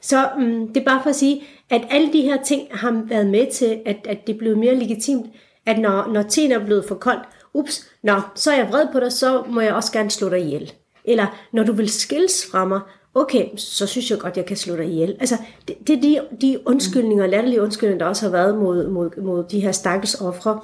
[0.01, 3.27] Så um, det er bare for at sige, at alle de her ting har været
[3.27, 5.27] med til, at, at det er blevet mere legitimt,
[5.66, 7.22] at når, når teen er blevet for koldt,
[7.55, 10.40] ups, nå, så er jeg vred på dig, så må jeg også gerne slå dig
[10.40, 10.72] ihjel.
[11.05, 12.81] Eller når du vil skilles fra mig,
[13.14, 15.16] okay, så synes jeg godt, jeg kan slå dig ihjel.
[15.20, 15.37] Altså,
[15.68, 19.44] det, det er de, de undskyldninger, latterlige undskyldninger, der også har været mod, mod, mod
[19.51, 20.61] de her stakkels ofre,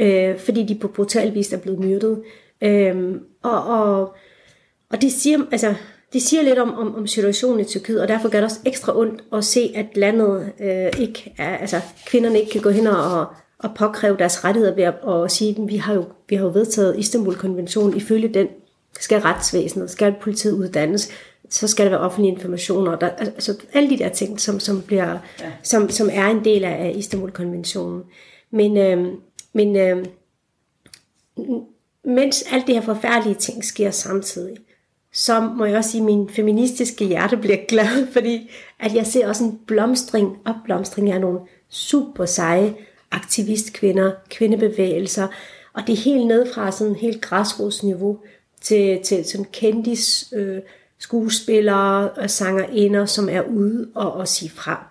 [0.00, 2.22] øh, fordi de på brutal vis er blevet myrdet.
[2.60, 4.14] Øh, og, og,
[4.90, 5.74] og det siger, altså,
[6.14, 8.98] det siger lidt om, om, om situationen i Tyrkiet, og derfor gør det også ekstra
[8.98, 13.26] ondt at se, at landet øh, ikke er, altså kvinderne ikke kan gå hen og,
[13.58, 16.50] og påkræve deres rettigheder ved at og sige, at vi har jo, vi har jo
[16.50, 18.46] vedtaget Istanbul-konventionen, ifølge den
[19.00, 21.10] skal retsvæsenet, skal politiet uddannes,
[21.50, 22.96] så skal der være offentlige informationer.
[22.96, 25.52] Der, altså alle de der ting, som, som, bliver, ja.
[25.62, 28.02] som, som er en del af Istanbul-konventionen.
[28.50, 29.06] Men, øh,
[29.52, 30.06] men øh,
[32.04, 34.56] mens alt det her forfærdelige ting sker samtidig,
[35.14, 38.50] så må jeg også sige, at min feministiske hjerte bliver glad, fordi
[38.80, 42.74] at jeg ser også en blomstring, opblomstring af nogle super seje
[43.10, 45.28] aktivistkvinder, kvindebevægelser,
[45.72, 48.18] og det er helt ned fra sådan en helt græsrodsniveau
[48.60, 50.58] til, til sådan kendis øh,
[50.98, 54.86] skuespillere og sangerinder, som er ude og, og sige fra.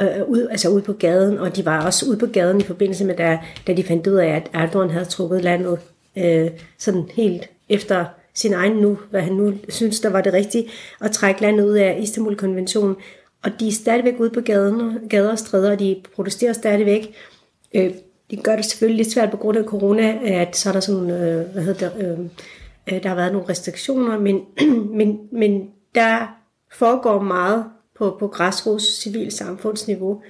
[0.00, 2.64] Øh, øh, ud, altså ude på gaden, og de var også ude på gaden i
[2.64, 5.78] forbindelse med, da, da de fandt ud af, at Erdogan havde trukket landet
[6.16, 8.04] øh, sådan helt efter
[8.36, 10.68] sin egen nu, hvad han nu synes, der var det rigtige,
[11.00, 12.96] at trække landet ud af Istanbul-konventionen.
[13.42, 17.14] Og de er stadigvæk ude på gaden, gader og stræder, og de protesterer stadigvæk.
[17.74, 17.90] Øh,
[18.30, 21.10] det gør det selvfølgelig lidt svært på grund af corona, at så er der sådan,
[21.10, 22.18] øh, hvad hedder det, øh,
[22.94, 24.40] øh, der har været nogle restriktioner, men,
[24.98, 26.36] men, men der
[26.72, 27.64] foregår meget
[27.98, 30.22] på, på græsrods civilsamfundsniveau,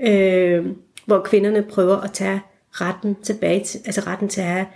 [0.00, 0.66] øh,
[1.06, 2.40] hvor kvinderne prøver at tage
[2.72, 4.66] retten tilbage, til, altså retten til at have,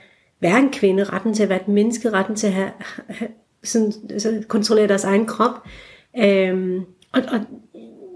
[0.41, 2.71] være en kvinde, retten til at være et menneske, retten til at have,
[3.09, 3.31] have
[3.65, 5.53] sådan, altså kontrollere deres egen krop.
[6.19, 6.81] Øhm,
[7.13, 7.41] og, og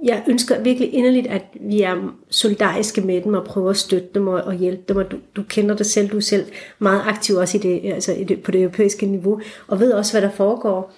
[0.05, 4.29] jeg ønsker virkelig inderligt, at vi er solidariske med dem og prøver at støtte dem
[4.29, 4.97] og, og hjælpe dem.
[4.97, 6.47] Og du, du kender det selv, du er selv
[6.79, 10.13] meget aktiv også i det, altså i det, på det europæiske niveau, og ved også,
[10.13, 10.93] hvad der foregår.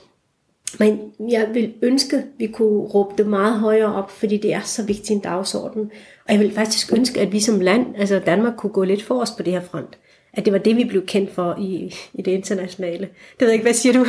[0.79, 4.61] Men jeg vil ønske, at vi kunne råbe det meget højere op, fordi det er
[4.61, 5.91] så vigtig en dagsorden.
[6.29, 9.21] Og jeg vil faktisk ønske, at vi som land, altså Danmark, kunne gå lidt for
[9.21, 9.99] os på det her front
[10.37, 13.09] at det var det, vi blev kendt for i, i det internationale.
[13.09, 13.99] Det ved jeg ikke, hvad siger du?
[13.99, 14.05] jo,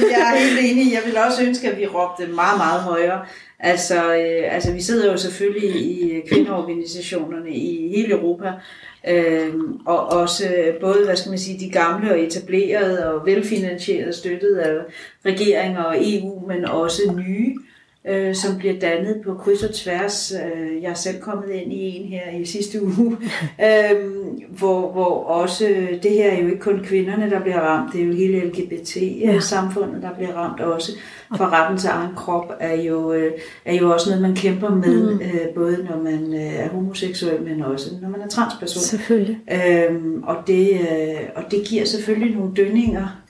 [0.00, 0.92] men jeg er helt enig.
[0.92, 3.20] Jeg vil også ønske, at vi råbte meget, meget højere.
[3.60, 8.52] Altså, øh, altså vi sidder jo selvfølgelig i øh, kvindeorganisationerne i hele Europa,
[9.08, 9.54] øh,
[9.86, 14.62] og også øh, både, hvad skal man sige, de gamle og etablerede og velfinansierede, støttede
[14.62, 14.74] af
[15.26, 17.54] regeringer og EU, men også nye
[18.08, 20.32] øh, som bliver dannet på kryds og tværs.
[20.32, 23.16] Øh, jeg er selv kommet ind i en her i sidste uge,
[23.66, 24.12] øh,
[24.48, 25.64] hvor, hvor også,
[26.02, 30.02] det her er jo ikke kun kvinderne, der bliver ramt, det er jo hele LGBT-samfundet,
[30.02, 30.92] der bliver ramt også.
[31.36, 33.32] For retten til egen krop er jo, øh,
[33.64, 35.20] er jo også noget, man kæmper med, mm.
[35.20, 38.82] øh, både når man øh, er homoseksuel, men også når man er transperson.
[38.82, 39.38] Selvfølgelig.
[39.52, 43.22] Øhm, og, det, øh, og det giver selvfølgelig nogle dønninger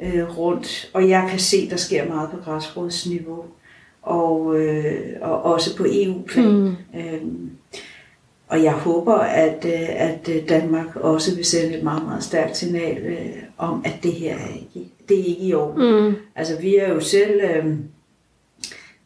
[0.00, 3.44] øh, rundt, og jeg kan se, der sker meget på græsrodsniveau
[4.02, 6.52] og, øh, og også på EU-plan.
[6.52, 6.76] Mm.
[7.00, 7.50] Øhm,
[8.48, 13.06] og jeg håber, at, øh, at Danmark også vil sende et meget, meget stærkt signal
[13.06, 16.04] øh, om, at det her er ikke, det er ikke i orden.
[16.04, 16.14] Mm.
[16.36, 17.64] Altså vi er jo selv, øh,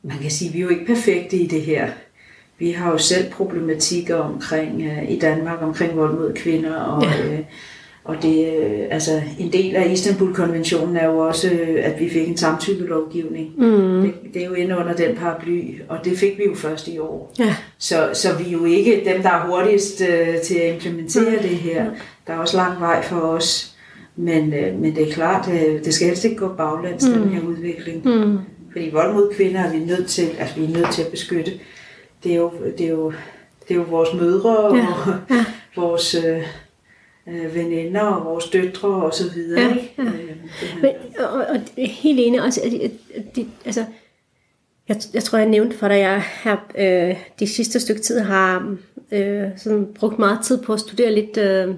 [0.02, 1.88] man kan sige, vi er jo ikke perfekte i det her.
[2.58, 7.32] Vi har jo selv problematikker omkring øh, i Danmark omkring vold mod kvinder og ja.
[7.32, 7.40] øh,
[8.04, 12.28] og det, øh, altså, en del af Istanbul-konventionen er jo også, øh, at vi fik
[12.28, 13.52] en samtykkelovgivning.
[13.56, 14.02] Mm.
[14.02, 16.98] Det, det er jo inde under den paraply, og det fik vi jo først i
[16.98, 17.34] år.
[17.38, 17.54] Ja.
[17.78, 21.42] Så, så vi er jo ikke dem, der er hurtigst uh, til at implementere mm.
[21.42, 21.84] det her.
[22.26, 23.74] Der er også lang vej for os.
[24.16, 27.12] Men, uh, men det er klart, uh, det skal helst ikke gå baglæns, mm.
[27.12, 28.04] den her udvikling.
[28.04, 28.38] Mm.
[28.72, 31.52] Fordi vold mod kvinder er vi nødt til, altså vi er nødt til at beskytte.
[32.24, 33.12] Det er jo, det er jo,
[33.68, 34.86] det er jo vores mødre og ja.
[35.30, 35.44] Ja.
[35.76, 36.14] vores...
[36.14, 36.42] Uh,
[37.28, 39.60] øh, veninder og vores døtre og så videre.
[39.60, 39.94] Ja, ikke?
[39.98, 40.02] Ja.
[40.02, 40.36] Øh,
[40.82, 42.72] Men, og, og helt enig, også, at,
[43.14, 43.84] at, altså,
[44.88, 48.18] jeg, jeg tror, jeg nævnte for dig, at jeg her øh, de sidste stykke tid
[48.18, 48.76] har
[49.12, 51.74] øh, sådan brugt meget tid på at studere lidt øh,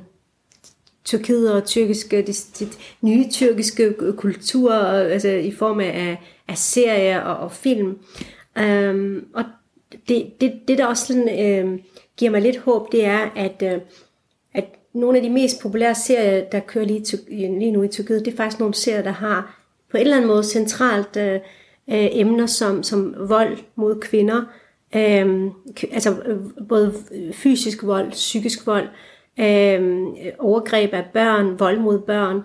[1.06, 2.68] Tyrkiet og tyrkiske, de, de
[3.00, 7.98] nye tyrkiske kulturer, altså i form af, af serier og, og film.
[8.60, 9.44] Um, og
[10.08, 11.78] det, det, det, der også sådan, øh,
[12.16, 13.80] giver mig lidt håb, det er, at, øh, at
[14.96, 18.36] nogle af de mest populære serier, der kører lige, lige nu i Tyrkiet, det er
[18.36, 21.34] faktisk nogle serier, der har på en eller anden måde centralt øh,
[21.90, 24.42] øh, emner som, som vold mod kvinder,
[24.94, 25.50] øh,
[25.92, 26.36] altså øh,
[26.68, 26.94] både
[27.32, 28.88] fysisk vold, psykisk vold,
[29.40, 30.06] øh,
[30.38, 32.42] overgreb af børn, vold mod børn,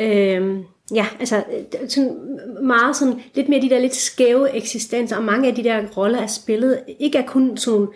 [0.00, 0.58] Øh,
[0.94, 1.44] ja, altså
[1.88, 5.86] sådan meget sådan, lidt mere de der lidt skæve eksistenser, og mange af de der
[5.96, 7.86] roller er spillet, ikke er kun sådan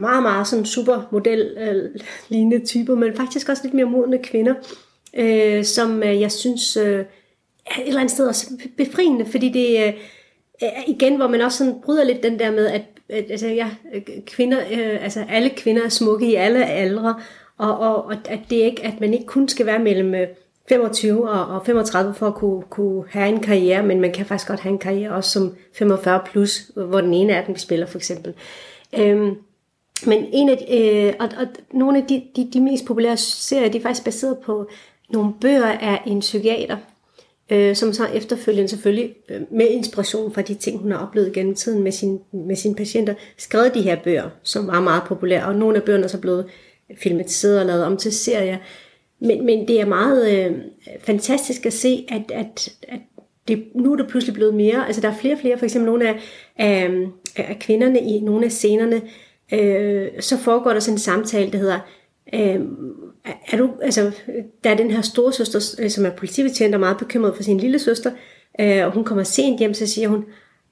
[0.00, 4.54] meget, meget sådan supermodel øh, lignende typer, men faktisk også lidt mere modne kvinder,
[5.14, 7.04] øh, som øh, jeg synes øh,
[7.66, 9.92] er et eller andet sted også befriende, fordi det øh,
[10.60, 13.70] er igen, hvor man også sådan bryder lidt den der med, at, altså, ja,
[14.26, 17.14] kvinder, øh, altså alle kvinder er smukke i alle aldre,
[17.58, 20.26] og, og, og at det ikke, at man ikke kun skal være mellem øh,
[20.68, 24.48] 25 og, og 35 for at kunne, kunne have en karriere, men man kan faktisk
[24.48, 27.98] godt have en karriere også som 45 plus, hvor den ene af dem spiller for
[27.98, 28.34] eksempel.
[28.98, 29.34] Øhm,
[30.06, 33.68] men en af de, øh, og, og nogle af de, de, de mest populære serier,
[33.68, 34.70] de er faktisk baseret på
[35.10, 36.76] nogle bøger af en psykiater,
[37.50, 41.54] øh, som så efterfølgende selvfølgelig øh, med inspiration fra de ting, hun har oplevet gennem
[41.54, 45.56] tiden med, sin, med sine patienter, skrevet de her bøger, som var meget populære, og
[45.56, 46.46] nogle af bøgerne er så blevet
[46.96, 48.58] filmatiseret og lavet om til serier.
[49.20, 50.56] Men, men det er meget øh,
[51.00, 53.00] fantastisk at se, at, at, at
[53.48, 55.86] det, nu er det pludselig blevet mere, altså der er flere og flere, for eksempel
[55.86, 56.20] nogle af,
[56.56, 56.90] af,
[57.36, 59.02] af kvinderne i nogle af scenerne,
[59.52, 61.78] øh, så foregår der sådan en samtale, der hedder,
[62.34, 62.60] øh,
[63.52, 64.10] er du, altså,
[64.64, 67.58] der er den her store søster, øh, som er politibetjent og meget bekymret for sin
[67.58, 68.10] lille søster,
[68.60, 70.24] øh, og hun kommer sent hjem, så siger hun,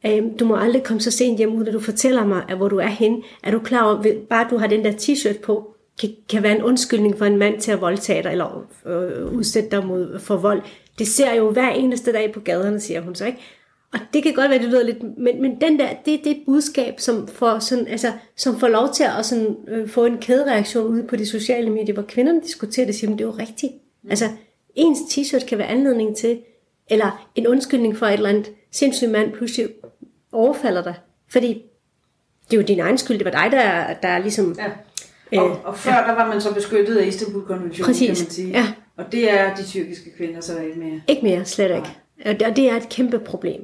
[0.06, 2.68] øh, du må aldrig komme så sent hjem, uden at du fortæller mig, at hvor
[2.68, 3.22] du er henne.
[3.42, 6.62] Er du klar over, bare du har den der t-shirt på, kan, kan være en
[6.62, 10.62] undskyldning for en mand til at voldtage dig, eller øh, udsætte dig mod, for vold.
[10.98, 13.38] Det ser jeg jo hver eneste dag på gaderne, siger hun så, ikke?
[13.92, 16.36] Og det kan godt være, det lyder lidt, men, men den der, det, det er
[16.36, 20.18] et budskab, som får, sådan, altså, som får lov til at sådan, øh, få en
[20.18, 23.72] kædereaktion ude på de sociale medier, hvor kvinderne diskuterer det, siger, det er jo rigtigt.
[24.02, 24.10] Mm.
[24.10, 24.24] Altså,
[24.74, 26.38] ens t-shirt kan være anledning til,
[26.90, 29.68] eller en undskyldning for et eller andet sindssygt mand pludselig
[30.32, 30.94] overfalder dig.
[31.28, 31.62] Fordi
[32.50, 34.56] det er jo din egen skyld, det var dig, der, der er ligesom...
[34.58, 34.70] Ja.
[35.40, 35.98] Og, øh, og før ja.
[35.98, 38.48] der var man så beskyttet af Istanbul-konventionen, kan man sige.
[38.48, 38.72] Ja.
[38.96, 41.00] Og det er de tyrkiske kvinder så ikke mere.
[41.08, 41.88] Ikke mere, slet ikke.
[42.24, 43.60] Og det er et kæmpe problem.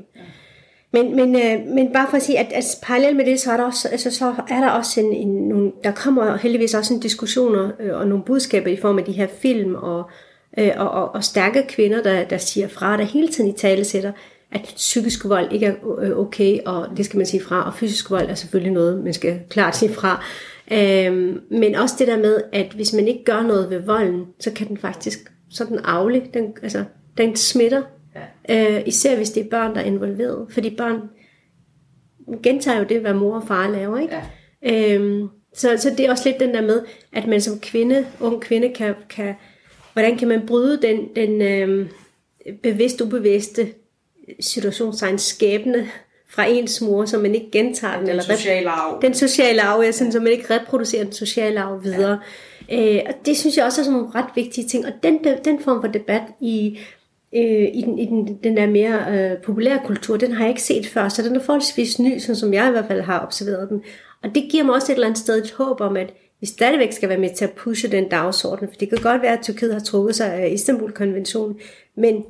[0.93, 3.57] Men, men, øh, men bare for at sige, at, at parallelt med det, så er
[3.57, 7.01] der også, altså, så er der også en, en, nogle, der kommer heldigvis også en
[7.01, 10.11] diskussioner øh, og nogle budskaber i form af de her film og,
[10.59, 13.85] øh, og, og, og stærke kvinder, der, der siger fra, der hele tiden i tale
[13.85, 14.13] sætter,
[14.53, 18.11] at psykisk vold ikke er øh, okay, og det skal man sige fra, og fysisk
[18.11, 20.25] vold er selvfølgelig noget, man skal klart sige fra.
[20.73, 24.53] Øhm, men også det der med, at hvis man ikke gør noget ved volden, så
[24.53, 26.85] kan den faktisk, så den afle, den, altså,
[27.19, 27.83] den smitter
[28.49, 28.77] Ja.
[28.77, 30.47] Øh, især hvis det er børn, der er involveret.
[30.51, 31.01] Fordi børn
[32.43, 33.99] gentager jo det, hvad mor og far laver.
[33.99, 34.17] Ikke?
[34.63, 34.95] Ja.
[34.95, 38.41] Øhm, så, så det er også lidt den der med, at man som kvinde, ung
[38.41, 39.35] kvinde, kan, kan
[39.93, 41.89] hvordan kan man bryde den, den øhm,
[42.63, 43.69] bevidst ubevidste
[44.41, 45.89] situationstegn skæbne
[46.29, 48.07] fra ens mor, så man ikke gentager ja, den.
[48.07, 48.99] Den eller sociale arv.
[49.03, 52.19] Den sociale arv, ja, sådan, så man ikke reproducerer den sociale arv videre.
[52.69, 52.97] Ja.
[52.97, 54.87] Øh, og det synes jeg også er sådan nogle ret vigtige ting.
[54.87, 56.79] Og den, den form for debat i
[57.35, 60.63] øh, i, den, i den, den der mere øh, populære kultur, den har jeg ikke
[60.63, 63.69] set før, så den er forholdsvis ny, sådan som jeg i hvert fald har observeret
[63.69, 63.83] den.
[64.23, 66.93] Og det giver mig også et eller andet sted et håb om, at vi stadigvæk
[66.93, 69.73] skal være med til at pushe den dagsorden, for det kan godt være, at Tyrkiet
[69.73, 71.61] har trukket sig af Istanbul-konventionen,
[71.95, 72.25] men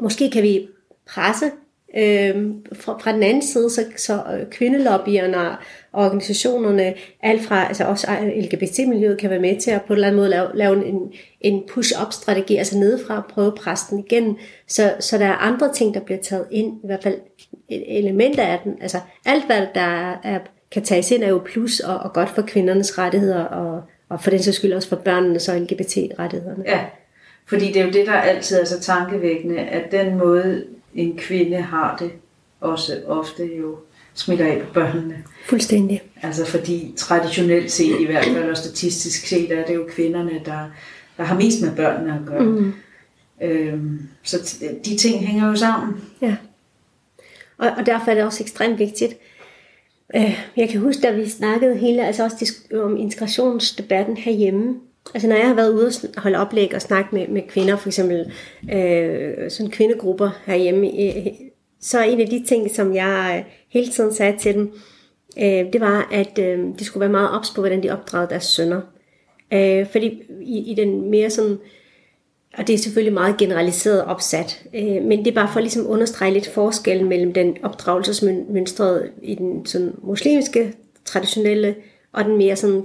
[0.00, 0.68] måske kan vi
[1.06, 1.50] presse
[1.96, 5.58] øh, fra, fra den anden side, så, så øh, kvindelobbyerne og
[5.92, 10.06] organisationerne, alt fra, altså også øh, LGBT-miljøet kan være med til at på en eller
[10.06, 15.18] anden måde lave, lave en, en push-up-strategi, altså nedefra at prøve præsten igen, så, så
[15.18, 17.16] der er andre ting, der bliver taget ind, i hvert fald
[17.72, 20.38] e-, elementer af den, altså alt hvad der er,
[20.70, 24.30] kan tages ind er jo plus og, og godt for kvindernes rettigheder, og, og for
[24.30, 26.64] den så skyld også for børnenes og LGBT-rettighederne.
[26.66, 26.84] Ja,
[27.46, 31.56] fordi det er jo det, der altid er så tankevækkende, at den måde, en kvinde
[31.56, 32.10] har det,
[32.60, 33.76] også ofte jo
[34.14, 35.24] smitter af på børnene.
[35.48, 36.02] Fuldstændig.
[36.22, 40.70] Altså fordi traditionelt set, i hvert fald og statistisk set, er det jo kvinderne, der,
[41.16, 42.42] der har mest med børnene at gøre.
[42.42, 42.72] Mm.
[43.42, 46.00] Øhm, så de ting hænger jo sammen.
[46.22, 46.36] Ja.
[47.58, 49.14] Og, og derfor er det også ekstremt vigtigt.
[50.16, 54.74] Øh, jeg kan huske, da vi snakkede hele, altså også om integrationsdebatten herhjemme,
[55.14, 57.88] Altså når jeg har været ude og holde oplæg og snakke med, med kvinder, for
[57.88, 58.32] eksempel
[58.72, 61.26] øh, sådan kvindegrupper herhjemme, øh,
[61.80, 64.72] så en af de ting, som jeg øh, hele tiden sagde til dem,
[65.38, 68.44] øh, det var, at øh, de skulle være meget ops på, hvordan de opdragede deres
[68.44, 68.80] sønner.
[69.52, 71.58] Øh, fordi i, i den mere sådan,
[72.58, 75.88] og det er selvfølgelig meget generaliseret opsat, øh, men det er bare for ligesom at
[75.88, 81.74] understrege lidt forskellen mellem den opdragelsesmønstret i den sådan muslimske, traditionelle,
[82.12, 82.84] og den mere sådan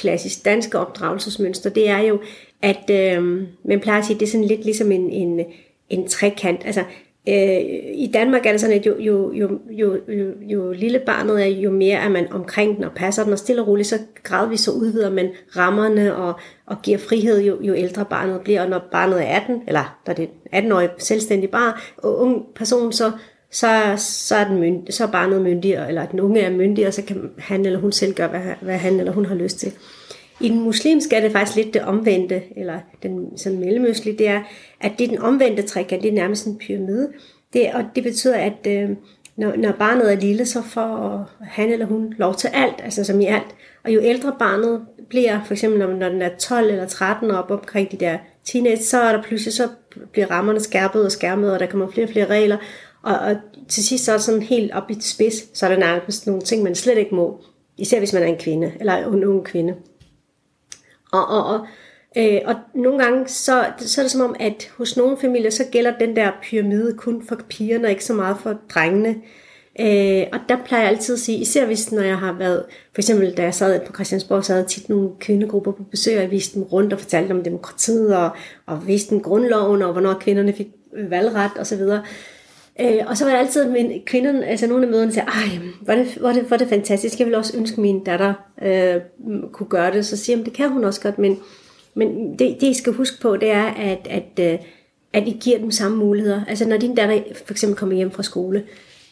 [0.00, 2.20] klassisk danske opdragelsesmønster, det er jo,
[2.62, 5.40] at øh, man plejer at sige, at det er sådan lidt ligesom en, en,
[5.88, 6.62] en trekant.
[6.64, 6.84] Altså,
[7.28, 7.60] Øh,
[7.94, 11.46] I Danmark er det sådan, at jo, jo, jo, jo, jo, jo lille barnet er,
[11.46, 14.64] jo mere er man omkring den og passer den, og stille og roligt, så gradvist
[14.64, 16.34] så udvider man rammerne og,
[16.66, 18.62] og giver frihed, jo, jo ældre barnet bliver.
[18.62, 23.12] Og når barnet er 18, eller der er 18-årig selvstændig barn, og ung person, så,
[23.50, 26.94] så, så, er den mynd, så er barnet myndig, eller den unge er myndig, og
[26.94, 29.72] så kan han eller hun selv gøre, hvad, hvad han eller hun har lyst til.
[30.40, 34.42] I den muslimske er det faktisk lidt det omvendte, eller den sådan mellemøstlige, det er,
[34.80, 37.08] at det er den omvendte trekant, det er nærmest en pyramide.
[37.52, 38.90] Det, og det betyder, at øh,
[39.36, 43.20] når, når barnet er lille, så får han eller hun lov til alt, altså som
[43.20, 43.54] i alt.
[43.84, 47.38] Og jo ældre barnet bliver, for eksempel når, når den er 12 eller 13 og
[47.38, 49.68] op omkring de der teenage, så er der pludselig, så
[50.12, 52.56] bliver rammerne skærpet og skærmet, og der kommer flere og flere regler.
[53.02, 53.36] Og, og
[53.68, 56.42] til sidst så er det sådan helt op i spids, så er der nærmest nogle
[56.42, 57.40] ting, man slet ikke må.
[57.76, 59.74] Især hvis man er en kvinde, eller en ung kvinde.
[61.12, 61.66] Og, og, og,
[62.16, 65.64] øh, og nogle gange, så, så er det som om, at hos nogle familier, så
[65.72, 69.16] gælder den der pyramide kun for pigerne, og ikke så meget for drengene.
[69.80, 73.00] Øh, og der plejer jeg altid at sige, især hvis når jeg har været, for
[73.00, 76.22] eksempel da jeg sad på Christiansborg, så havde jeg tit nogle kvindegrupper på besøg, og
[76.22, 78.30] jeg viste dem rundt og fortalte om demokratiet, og,
[78.66, 80.68] og viste dem grundloven, og hvornår kvinderne fik
[81.08, 81.82] valgret osv.
[82.80, 85.94] Øh, og så var det altid min kvinderne, altså nogle af møderne sagde, ej, hvor
[85.94, 89.00] det, hvor det, hvor det fantastisk, jeg vil også ønske, at min datter øh,
[89.52, 90.06] kunne gøre det.
[90.06, 91.38] Så siger jeg, det kan hun også godt, men,
[91.94, 94.58] men det, det I skal huske på, det er, at, at, øh,
[95.12, 96.44] at I giver dem samme muligheder.
[96.48, 98.64] Altså når din datter for eksempel kommer hjem fra skole,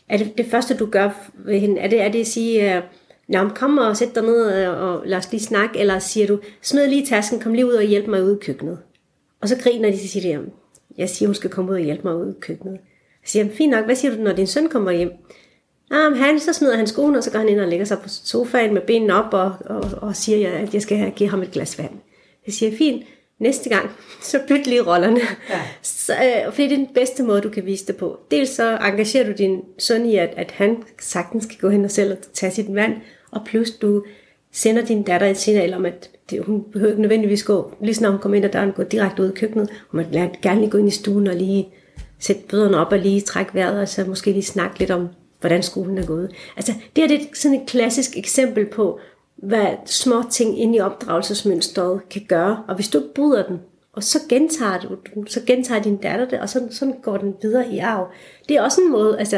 [0.09, 2.83] er det det første, du gør ved hende, er det, er det at sige, øh,
[3.29, 6.39] Nå, kom og sæt dig ned øh, og lad os lige snakke, eller siger du,
[6.63, 8.79] smid lige tasken, kom lige ud og hjælp mig ud i køkkenet.
[9.41, 10.41] Og så griner de, så siger,
[10.99, 12.79] jeg siger, hun skal komme ud og hjælpe mig ud i køkkenet.
[13.29, 15.13] Jeg siger, fint nok, hvad siger du, når din søn kommer hjem?
[15.91, 18.09] Ah, han, så smider han skoen, og så går han ind og lægger sig på
[18.09, 21.79] sofaen med benene op og, og, og siger, at jeg skal give ham et glas
[21.79, 21.91] vand.
[22.47, 23.05] Jeg siger, fint,
[23.39, 23.91] næste gang,
[24.23, 25.21] så byt lige rollerne.
[25.51, 25.61] Ja.
[25.83, 28.19] Så, øh, fordi det er den bedste måde, du kan vise det på.
[28.31, 31.91] Dels så engagerer du din søn i, at, at han sagtens skal gå hen og
[31.91, 32.95] selv og tage sit vand,
[33.31, 34.05] og plus du
[34.53, 38.11] sender din datter et signal om, at det, hun behøver ikke nødvendigvis gå, lige når
[38.11, 39.71] hun kommer ind ad døren, gå direkte ud i køkkenet.
[39.89, 41.69] Hun må gerne lige gå ind i stuen og lige
[42.19, 45.09] sætte bøderne op og lige trække vejret, og så måske lige snakke lidt om,
[45.41, 46.31] hvordan skolen er gået.
[46.57, 49.01] Altså, det er det sådan et klassisk eksempel på,
[49.37, 52.63] hvad små ting inde i opdragelsesmønstret kan gøre.
[52.69, 53.61] Og hvis du ikke bryder den,
[53.93, 57.35] og så gentager du den, så gentager din datter det, og sådan, sådan går den
[57.43, 58.09] videre i arv.
[58.49, 59.37] Det er også en måde, altså,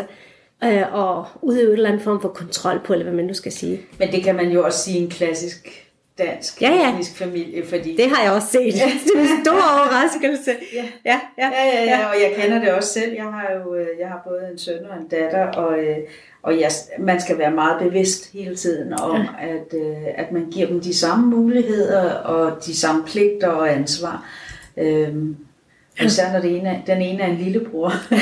[0.65, 3.53] øh, at udøve en eller anden form for kontrol på, eller hvad man nu skal
[3.53, 3.81] sige.
[3.99, 5.90] Men det kan man jo også sige en klassisk
[6.25, 6.95] dansk ja, ja.
[7.15, 7.67] familie.
[7.67, 7.97] Fordi...
[7.97, 8.75] Det har jeg også set.
[8.75, 8.83] det
[9.17, 10.51] er en stor overraskelse.
[10.75, 10.85] Ja.
[11.05, 13.13] Ja, ja, ja, ja, ja, og jeg kender det også selv.
[13.15, 15.97] Jeg har jo øh, jeg har både en søn og en datter, og, øh,
[16.43, 19.49] og jeg, man skal være meget bevidst hele tiden om, ja.
[19.49, 24.27] at, øh, at man giver dem de samme muligheder og de samme pligter og ansvar.
[24.77, 25.37] Øhm,
[26.07, 27.93] Især når det ene, den ene er en lillebror.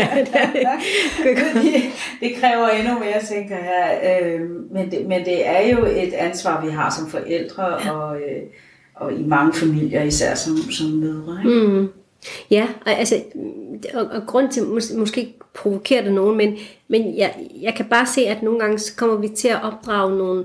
[0.00, 1.82] ja, det, det.
[2.20, 4.00] det kræver endnu mere, tænker jeg.
[4.22, 4.40] Øh,
[4.72, 8.42] men, det, men det er jo et ansvar, vi har som forældre, og, øh,
[8.94, 11.38] og i mange familier, især som, som mødre.
[11.44, 11.66] Ikke?
[11.66, 11.88] Mm.
[12.50, 13.22] Ja, og, altså,
[13.94, 16.56] og, og grund til, mås- måske provokerer det nogen, men,
[16.88, 20.18] men jeg, jeg kan bare se, at nogle gange så kommer vi til at opdrage
[20.18, 20.44] nogle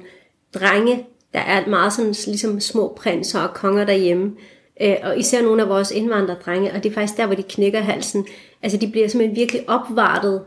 [0.53, 4.35] drenge, der er meget sådan ligesom små prinser og konger derhjemme,
[4.81, 7.79] Øh, og især nogle af vores indvandrerdrenge, og det er faktisk der, hvor de knækker
[7.79, 8.27] halsen.
[8.63, 10.41] Altså de bliver simpelthen virkelig opvartet,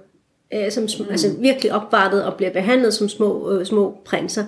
[0.54, 1.06] øh, som, mm.
[1.10, 4.44] altså virkelig opvartet og bliver behandlet som små, øh, små prinser.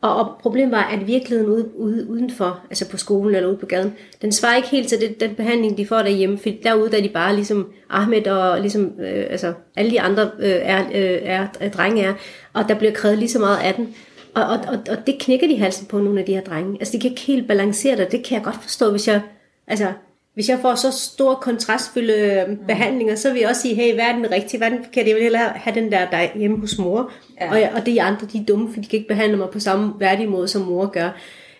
[0.00, 3.66] Og, og problemet var, at virkeligheden ude, ude, udenfor, altså på skolen eller ude på
[3.66, 6.96] gaden, den svarer ikke helt til det, den behandling, de får derhjemme, for derude der
[6.96, 11.18] er de bare ligesom Ahmed og ligesom, øh, altså alle de andre øh, er, øh,
[11.22, 12.14] er, er, drenge er,
[12.52, 13.94] og der bliver krævet lige så meget af den.
[14.36, 16.76] Og, og, og, og det knækker de halsen på nogle af de her drenge.
[16.80, 19.20] Altså de kan ikke helt balancere det, det kan jeg godt forstå, hvis jeg,
[19.66, 19.92] altså,
[20.34, 22.58] hvis jeg får så store kontrastfyldte mm.
[22.66, 25.08] behandlinger, så vil jeg også sige, hey, hvad er den rigtige, hvad er den forkerte?
[25.08, 27.12] Jeg vil hellere have den der der hjemme hos mor.
[27.40, 27.50] Ja.
[27.50, 29.92] Og, og de andre, de er dumme, for de kan ikke behandle mig på samme
[29.98, 31.10] værdige måde, som mor gør.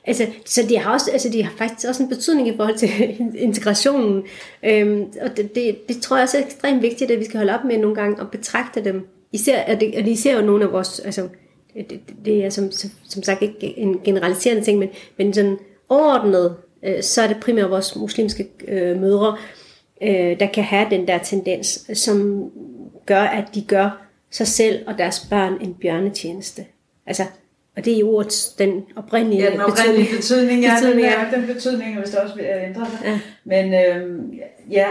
[0.05, 2.91] Altså, så det har, også, altså, det har faktisk også en betydning i forhold til
[3.49, 4.23] integrationen.
[4.65, 7.55] Øhm, og det, det, det tror jeg også er ekstremt vigtigt, at vi skal holde
[7.55, 9.09] op med nogle gange og betragte dem.
[9.33, 11.29] Især, og det, og det især jo nogle af vores, altså,
[11.77, 12.71] det, det er som,
[13.09, 15.59] som sagt ikke en generaliserende ting, men, men sådan
[15.89, 19.37] overordnet, øh, så er det primært vores muslimske øh, mødre,
[20.03, 22.51] øh, der kan have den der tendens, som
[23.07, 26.65] gør, at de gør sig selv og deres børn en bjørnetjeneste.
[27.07, 27.23] Altså,
[27.77, 30.63] og det er i ordet den oprindelige, ja, den oprindelige betydning.
[30.63, 31.27] Ja, betydning, ja.
[31.33, 33.01] Den, den betydning, hvis det også vil ændre sig.
[33.05, 33.21] Ja.
[33.45, 34.19] Men øh,
[34.71, 34.87] ja,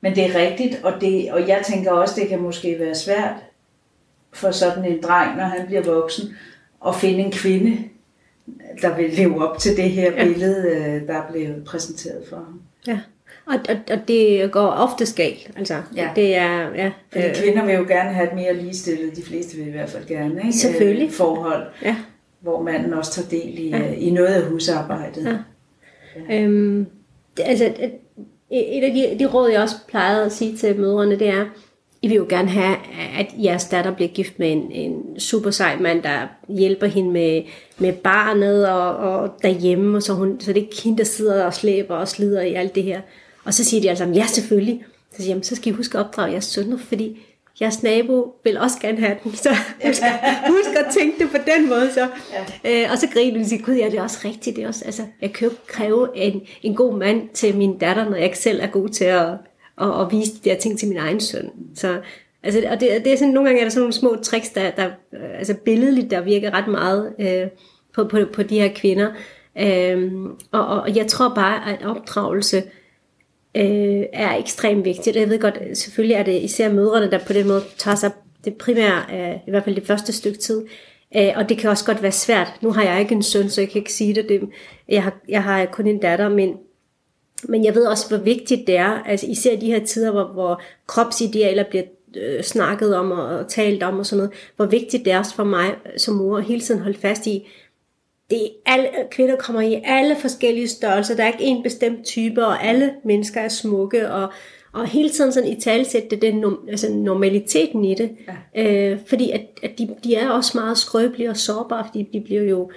[0.00, 3.34] men det er rigtigt, og, det, og jeg tænker også, det kan måske være svært
[4.32, 6.36] for sådan en dreng, når han bliver voksen,
[6.86, 7.78] at finde en kvinde,
[8.82, 10.24] der vil leve op til det her ja.
[10.24, 12.60] billede, øh, der er blevet præsenteret for ham.
[12.86, 13.00] Ja,
[13.46, 15.50] Og, og, og det går ofte galt.
[15.56, 16.10] Altså, Ja.
[16.16, 19.56] det er, ja, Fordi øh, kvinder vil jo gerne have et mere ligestillet, de fleste
[19.56, 20.52] vil i hvert fald gerne, ikke?
[20.52, 21.06] Selvfølgelig.
[21.06, 21.96] Øh, forhold, ja.
[22.40, 23.92] hvor manden også tager del i, ja.
[23.92, 25.38] i noget af husarbejdet.
[26.28, 26.42] Ja.
[26.42, 26.86] Øhm,
[27.36, 31.18] det, altså, et, et af de, de råd, jeg også plejede at sige til mødrene,
[31.18, 31.44] det er,
[32.06, 32.76] I vil jo gerne have,
[33.18, 37.42] at jeres datter bliver gift med en, en super sej mand, der hjælper hende med,
[37.78, 41.44] med barnet og, og derhjemme, og så, hun, så det er ikke hende, der sidder
[41.44, 43.00] og slæber og slider i alt det her.
[43.44, 44.84] Og så siger de altså, ja selvfølgelig.
[45.10, 47.18] Så siger jeg, "Jamen, så skal I huske at opdrage jeres sønner, fordi
[47.60, 49.34] jeres nabo vil også gerne have den.
[49.44, 49.50] Så
[49.86, 50.02] husk,
[50.48, 51.92] husk at tænke det på den måde.
[51.94, 52.08] Så.
[52.64, 52.84] Ja.
[52.84, 54.56] Øh, og så griner de og siger, gud ja, det er også rigtigt.
[54.56, 58.04] Det er også, altså, jeg kan jo kræve en, en god mand til min datter,
[58.04, 59.28] når jeg ikke selv er god til at,
[59.76, 61.50] og, og vise de der ting til min egen søn.
[61.74, 62.00] Så,
[62.42, 64.70] altså, og det, det er sådan, nogle gange er der sådan nogle små tricks, der,
[64.70, 67.48] der øh, altså billedligt, der virker ret meget øh,
[67.94, 69.10] på, på, på de her kvinder.
[69.58, 70.12] Øh,
[70.52, 72.62] og, og, og jeg tror bare, at opdragelse
[73.56, 75.16] øh, er ekstremt vigtigt.
[75.16, 78.10] Jeg ved godt, selvfølgelig er det især mødrene, der på den måde tager sig
[78.44, 80.66] det primære, øh, i hvert fald det første stykke tid.
[81.16, 82.52] Øh, og det kan også godt være svært.
[82.60, 84.28] Nu har jeg ikke en søn, så jeg kan ikke sige det.
[84.28, 84.40] det
[84.88, 86.56] jeg, har, jeg har kun en datter, men,
[87.44, 89.02] men jeg ved også, hvor vigtigt det er.
[89.02, 91.84] Altså især i de her tider, hvor, hvor kropsidealer bliver
[92.16, 94.32] øh, snakket om og, og talt om og sådan noget.
[94.56, 97.48] Hvor vigtigt det er også for mig som mor at hele tiden holde fast i,
[98.30, 101.16] det er alle, kvinder kommer i alle forskellige størrelser.
[101.16, 104.10] Der er ikke en bestemt type, og alle mennesker er smukke.
[104.10, 104.32] Og,
[104.72, 108.10] og hele tiden sådan i talsætte det, den altså normaliteten i det.
[108.54, 108.92] Ja.
[108.92, 112.42] Øh, fordi at, at de, de er også meget skrøbelige og sårbare, fordi de bliver
[112.42, 112.76] jo øh,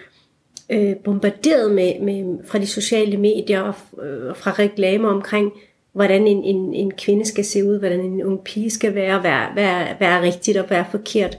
[1.03, 3.74] bombarderet med, med, fra de sociale medier og
[4.05, 5.51] øh, fra reklamer omkring,
[5.93, 9.39] hvordan en, en, en kvinde skal se ud, hvordan en ung pige skal være, hvad,
[9.53, 11.38] hvad, hvad er rigtigt og hvad er forkert.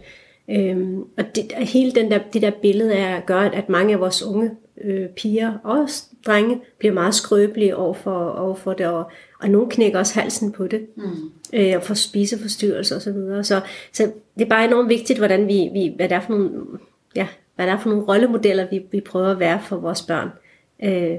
[0.51, 4.23] Øhm, og det, hele den der, det der billede er, gør, at mange af vores
[4.23, 4.51] unge
[4.85, 5.89] øh, piger og
[6.27, 9.11] drenge bliver meget skrøbelige overfor, overfor det, og,
[9.41, 11.03] og nogle knækker også halsen på det, mm.
[11.53, 13.03] øh, og får spiseforstyrrelser osv.
[13.03, 13.45] Så, videre.
[13.45, 13.61] så,
[13.93, 16.51] så det er bare enormt vigtigt, hvordan vi, vi hvad, det er for nogle,
[17.17, 17.27] ja,
[17.61, 20.29] hvad det er for nogle rollemodeller, vi, vi prøver at være for vores børn.
[20.83, 21.19] Øh,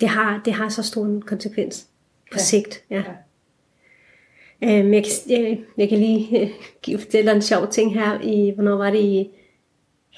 [0.00, 1.86] det, har, det har så stor en konsekvens
[2.32, 2.42] på ja.
[2.42, 2.84] sigt.
[2.90, 3.02] Ja.
[4.62, 4.78] ja.
[4.78, 6.50] Øhm, jeg, kan, jeg, jeg kan lige øh,
[6.82, 8.20] give fortælle en sjov ting her.
[8.20, 9.30] I, hvornår var det i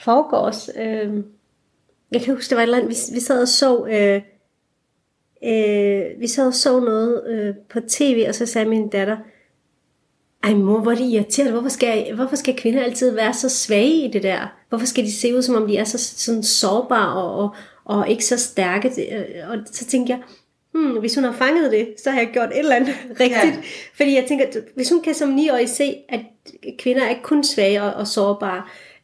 [0.04, 0.70] forgårs?
[0.76, 1.24] Øhm,
[2.12, 3.86] jeg kan huske, det var et eller andet, vi, vi sad og så...
[3.86, 4.22] Øh,
[5.44, 9.16] øh, vi sad og så noget øh, på tv, og så sagde min datter,
[10.44, 11.52] ej mor, hvor er det irriterende.
[11.52, 14.57] Hvorfor skal, hvorfor skal kvinder altid være så svage i det der?
[14.68, 17.50] Hvorfor skal de se ud, som om de er så sådan sårbare og, og,
[17.84, 18.88] og ikke så stærke?
[19.48, 20.20] Og så tænkte jeg,
[20.72, 23.56] hmm, hvis hun har fanget det, så har jeg gjort et eller andet rigtigt.
[23.56, 23.62] Ja.
[23.94, 24.44] Fordi jeg tænker,
[24.74, 26.20] hvis hun kan som 9-årig se, at
[26.78, 28.62] kvinder er ikke kun svage og, og sårbare,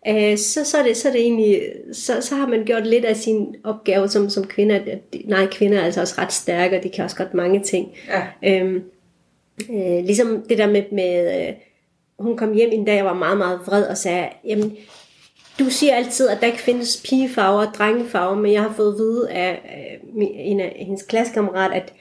[0.09, 1.63] øh, så, så, er det, så er det egentlig,
[1.93, 4.75] så, så har man gjort lidt af sin opgave som, som kvinde.
[4.75, 7.89] At, nej, kvinder er altså også ret stærke, og de kan også godt mange ting.
[8.09, 8.23] Ja.
[8.43, 8.83] Øhm,
[9.71, 11.55] øh, ligesom det der med, med øh,
[12.19, 14.77] hun kom hjem en dag og var meget, meget vred og sagde, jamen,
[15.59, 18.99] du siger altid, at der ikke findes pigefarver og drengefarver, men jeg har fået at
[18.99, 19.61] vide af
[20.35, 21.93] en af hendes klassekammerat, at,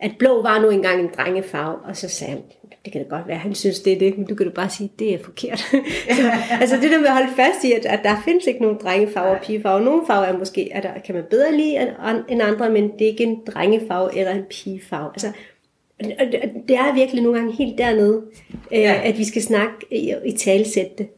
[0.00, 1.76] at blå var nu engang en drengefarve.
[1.84, 2.42] Og så sagde han,
[2.84, 4.70] det kan da godt være, han synes, det er det, men du kan da bare
[4.70, 5.58] sige, det er forkert.
[6.18, 6.30] så,
[6.60, 9.36] altså det der med at holde fast i, at, at der findes ikke nogen drengefarver
[9.36, 9.80] og pigefarver.
[9.80, 11.76] Nogle farver er måske, at der, kan man bedre lide
[12.28, 15.10] end andre, men det er ikke en drengefarve eller en pigefarve.
[15.14, 15.32] Altså,
[16.68, 18.22] det er virkelig nogle gange helt dernede,
[18.72, 19.00] ja.
[19.04, 21.08] at vi skal snakke i, i talsætte det.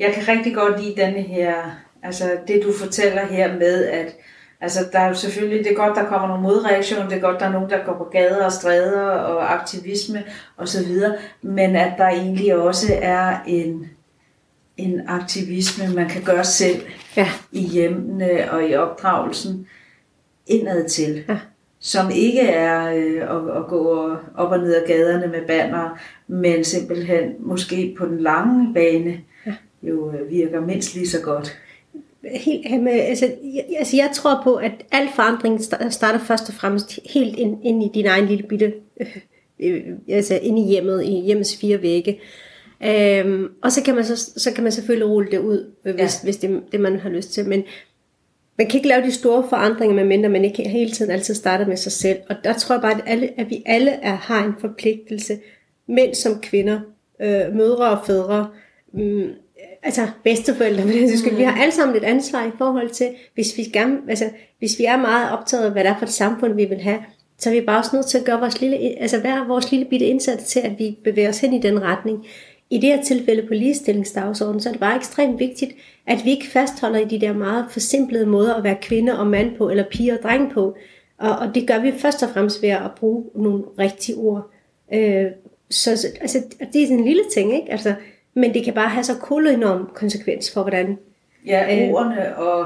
[0.00, 1.54] Jeg kan rigtig godt lide denne her,
[2.02, 4.16] altså det du fortæller her med, at
[4.60, 7.40] altså der er jo selvfølgelig, det er godt, der kommer nogle modreaktioner, det er godt,
[7.40, 10.24] der er nogen, der går på gader og stræder og aktivisme
[10.56, 10.92] osv.,
[11.42, 13.90] men at der egentlig også er en,
[14.76, 16.82] en aktivisme, man kan gøre selv
[17.16, 17.28] ja.
[17.52, 19.66] i hjemmene og i opdragelsen
[20.46, 21.24] indad til.
[21.28, 21.38] Ja.
[21.82, 25.98] Som ikke er øh, at, at gå op og ned ad gaderne med banner,
[26.28, 29.20] men simpelthen måske på den lange bane
[29.82, 31.58] jo virker mindst lige så godt.
[32.24, 37.38] Helt, altså, jeg, altså jeg tror på, at al forandring starter først og fremmest helt
[37.38, 38.74] ind, ind i din egen lille bitte,
[39.60, 42.20] øh, altså ind i hjemmet, i hjemmets fire vægge.
[42.84, 46.08] Øhm, og så kan, man så, så kan man selvfølgelig rulle det ud, hvis, ja.
[46.22, 47.48] hvis det det, man har lyst til.
[47.48, 47.62] Men
[48.58, 51.76] man kan ikke lave de store forandringer, medmindre man ikke hele tiden altid starter med
[51.76, 52.18] sig selv.
[52.28, 55.38] Og der tror jeg bare, at, alle, at vi alle er, har en forpligtelse,
[55.88, 56.80] mænd som kvinder,
[57.20, 58.50] øh, mødre og fædre,
[58.94, 59.28] øh,
[59.82, 61.38] altså bedsteforældre, men det skal, mm.
[61.38, 64.24] vi har alle sammen et ansvar i forhold til, hvis vi, gerne, altså,
[64.58, 66.98] hvis vi er meget optaget af, hvad det er for et samfund, vi vil have,
[67.38, 69.86] så er vi bare også nødt til at gøre vores lille, altså være vores lille
[69.86, 72.26] bitte indsats til, at vi bevæger os hen i den retning.
[72.70, 75.72] I det her tilfælde på ligestillingsdagsordenen, så er det bare ekstremt vigtigt,
[76.06, 79.56] at vi ikke fastholder i de der meget forsimplede måder at være kvinde og mand
[79.56, 80.76] på, eller piger og dreng på.
[81.18, 84.50] Og, og det gør vi først og fremmest ved at bruge nogle rigtige ord.
[84.94, 85.26] Øh,
[85.70, 87.72] så altså, det er sådan en lille ting, ikke?
[87.72, 87.94] Altså,
[88.40, 90.98] men det kan bare have så kolo enorm konsekvens for, hvordan...
[91.46, 92.60] Ja, øh, ordene og,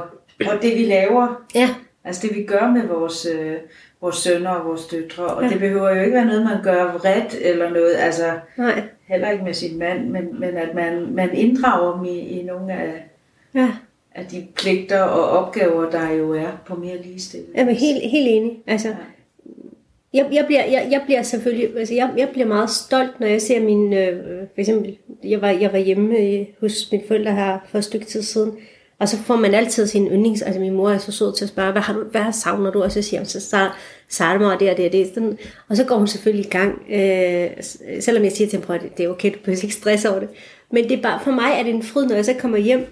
[0.46, 1.44] og det vi laver.
[1.54, 1.68] Ja.
[2.04, 3.56] Altså det vi gør med vores, øh,
[4.00, 5.26] vores sønner og vores døtre.
[5.26, 5.48] Og ja.
[5.48, 7.94] det behøver jo ikke være noget, man gør vredt eller noget.
[7.94, 8.82] Altså, Nej.
[9.08, 12.72] Heller ikke med sin mand, men, men at man, man inddrager dem i, i nogle
[12.72, 13.04] af,
[13.54, 13.70] ja.
[14.14, 17.56] af de pligter og opgaver, der jo er på mere ligestilling.
[17.56, 18.62] Jamen helt, helt enig.
[18.66, 18.94] Altså, ja
[20.14, 23.42] jeg, jeg, bliver, jeg, jeg bliver selvfølgelig, altså jeg, jeg bliver meget stolt, når jeg
[23.42, 24.22] ser min, øh,
[24.54, 28.06] for eksempel, jeg var, jeg var hjemme øh, hos mine forældre her for et stykke
[28.06, 28.52] tid siden,
[28.98, 31.48] og så får man altid sin yndlings, altså min mor er så sød til at
[31.48, 32.82] spørge, hvad, har du, hvad savner du?
[32.82, 33.70] Og så siger hun, så
[34.08, 35.10] salmer og det og det og det.
[35.14, 35.38] Sådan,
[35.68, 37.50] og så går hun selvfølgelig i gang, øh,
[38.00, 40.28] selvom jeg siger til hende, at det er okay, du behøver ikke stresse over det.
[40.72, 42.86] Men det er bare, for mig er det en fryd, når jeg så kommer hjem,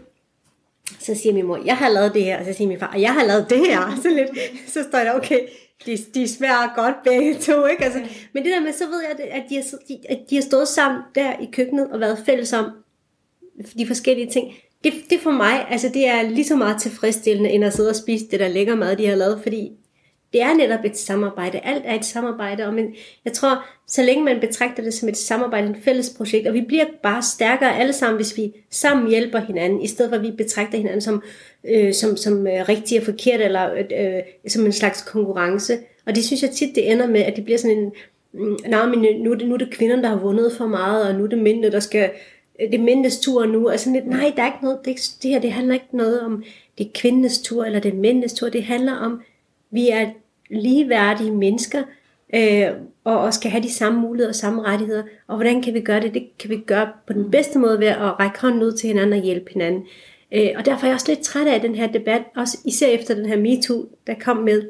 [1.00, 3.00] så siger min mor, jeg har lavet det her, og så siger min far, og
[3.00, 3.80] jeg har lavet det her.
[4.02, 4.30] Så, lidt,
[4.66, 5.38] så står der, okay,
[5.86, 7.84] de, de smager godt begge to, ikke?
[7.84, 8.00] Altså,
[8.32, 9.64] men det der med, så ved jeg, at de, har,
[10.08, 12.70] at de har stået sammen der i køkkenet og været fælles om
[13.78, 14.54] de forskellige ting.
[14.84, 17.96] Det, det for mig, altså det er lige så meget tilfredsstillende, end at sidde og
[17.96, 19.72] spise det der lækker mad, de har lavet, fordi
[20.32, 21.58] det er netop et samarbejde.
[21.58, 25.16] Alt er et samarbejde, og men jeg tror, så længe man betragter det som et
[25.16, 29.38] samarbejde, et fælles projekt, og vi bliver bare stærkere alle sammen, hvis vi sammen hjælper
[29.38, 31.22] hinanden, i stedet for at vi betragter hinanden som,
[31.64, 35.78] øh, som, som øh, rigtigt og forkert, eller øh, øh, som en slags konkurrence.
[36.06, 37.92] Og det synes jeg tit, det ender med, at det bliver sådan en,
[38.32, 41.08] mm, nej, men nu er, det, nu er det kvinderne, der har vundet for meget,
[41.08, 42.10] og nu er det mændene, der skal,
[42.60, 43.68] øh, det er mændenes tur nu.
[43.68, 46.44] Altså lidt, nej, der er ikke noget, det, det her, det handler ikke noget om,
[46.78, 48.48] det er kvindenes tur, eller det er mændenes tur.
[48.48, 49.22] Det handler om,
[49.70, 50.10] vi er
[50.50, 51.82] ligeværdige mennesker,
[52.34, 52.66] øh,
[53.04, 55.02] og, og skal have de samme muligheder og samme rettigheder.
[55.26, 56.14] Og hvordan kan vi gøre det?
[56.14, 59.12] Det kan vi gøre på den bedste måde ved at række hånden ud til hinanden
[59.12, 59.86] og hjælpe hinanden.
[60.34, 63.14] Øh, og derfor er jeg også lidt træt af den her debat, også især efter
[63.14, 64.62] den her MeToo, der kom med,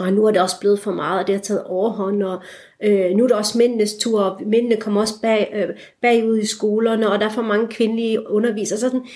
[0.00, 2.42] og nu er det også blevet for meget, og det har taget overhånd, og
[2.82, 6.46] øh, nu er det også mændenes tur, og mændene kommer også bag, øh, bagud i
[6.46, 8.78] skolerne, og der er for mange kvindelige undervisere.
[8.78, 9.06] Så sådan,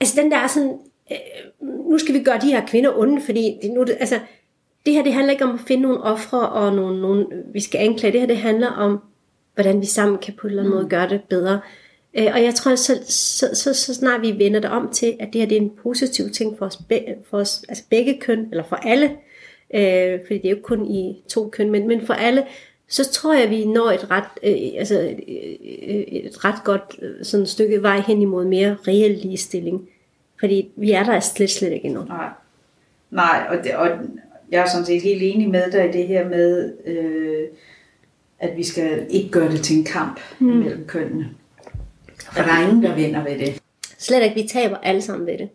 [0.00, 0.78] altså den der er sådan,
[1.10, 1.16] øh,
[1.90, 4.20] nu skal vi gøre de her kvinder onde, fordi det, nu, altså,
[4.86, 7.78] det her det handler ikke om at finde nogle ofre og nogle, nogle, vi skal
[7.78, 8.12] anklage.
[8.12, 9.00] Det her det handler om,
[9.54, 10.90] hvordan vi sammen kan på en eller anden måde mm.
[10.90, 11.60] gøre det bedre.
[12.18, 15.28] Øh, og jeg tror, så, så, så, så snart vi vender det om til, at
[15.32, 16.78] det her det er en positiv ting for os,
[17.30, 19.10] for os altså begge køn, eller for alle,
[19.74, 22.44] øh, fordi det er jo kun i to køn, men, men for alle,
[22.88, 27.46] så tror jeg, vi når et ret, øh, altså, øh, et ret godt øh, sådan
[27.46, 29.88] stykke vej hen imod mere reel ligestilling.
[30.40, 32.04] Fordi vi er der slet, slet ikke endnu.
[32.04, 32.28] Nej,
[33.10, 33.88] Nej og, det, og
[34.50, 37.48] jeg er sådan set helt enig med dig i det her med, øh,
[38.38, 40.46] at vi skal ikke gøre det til en kamp mm.
[40.46, 41.30] mellem kønnene.
[42.36, 43.62] For der er ingen, der vinder ved det.
[43.98, 45.48] Slet ikke, vi taber alle sammen ved det.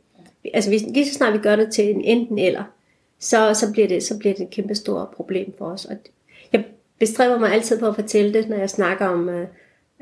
[0.53, 2.63] Altså hvis, lige så snart vi gør det til en enten eller,
[3.19, 5.85] så, så, bliver det, så bliver det et kæmpe stort problem for os.
[5.85, 5.95] Og
[6.53, 6.65] jeg
[6.99, 9.47] bestræber mig altid på at fortælle det, når jeg snakker om, øh,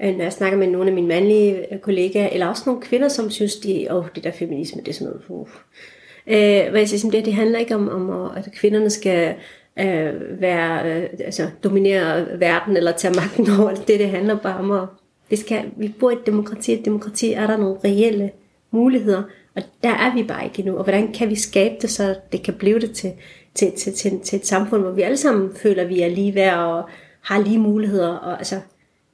[0.04, 3.08] øh når jeg snakker med nogle af mine mandlige øh, kollegaer, eller også nogle kvinder,
[3.08, 5.48] som synes, de, åh, oh, det der feminisme, det er sådan noget, uh.
[6.28, 9.36] øh, hvad jeg siger, det, det handler ikke om, om at kvinderne skal
[9.80, 13.88] øh, være, øh, altså, dominere verden, eller tage magten over det.
[13.88, 14.88] Det handler bare om at,
[15.30, 18.32] det skal, vi bor i et demokrati, et demokrati er der nogle reelle
[18.72, 19.24] muligheder,
[19.56, 20.78] og der er vi bare ikke endnu.
[20.78, 23.12] Og hvordan kan vi skabe det, så det kan blive det til,
[23.56, 26.36] til, til, til, til et samfund, hvor vi alle sammen føler, at vi er lige
[26.36, 26.90] værd og
[27.22, 28.10] har lige muligheder.
[28.10, 28.60] Og, altså,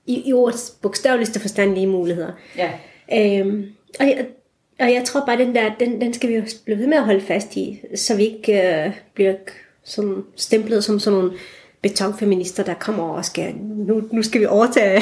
[0.05, 2.32] i, i ordets bogstaveligste forstand lige muligheder.
[2.57, 2.72] Ja.
[3.14, 3.66] Øhm,
[3.99, 4.26] og, jeg,
[4.80, 7.05] og jeg tror bare, den der, den, den skal vi jo blive ved med at
[7.05, 9.34] holde fast i, så vi ikke øh, bliver
[9.84, 11.34] sådan stemplet som sådan nogle
[11.82, 15.01] betonfeminister, der kommer over og skal, nu, nu skal vi overtage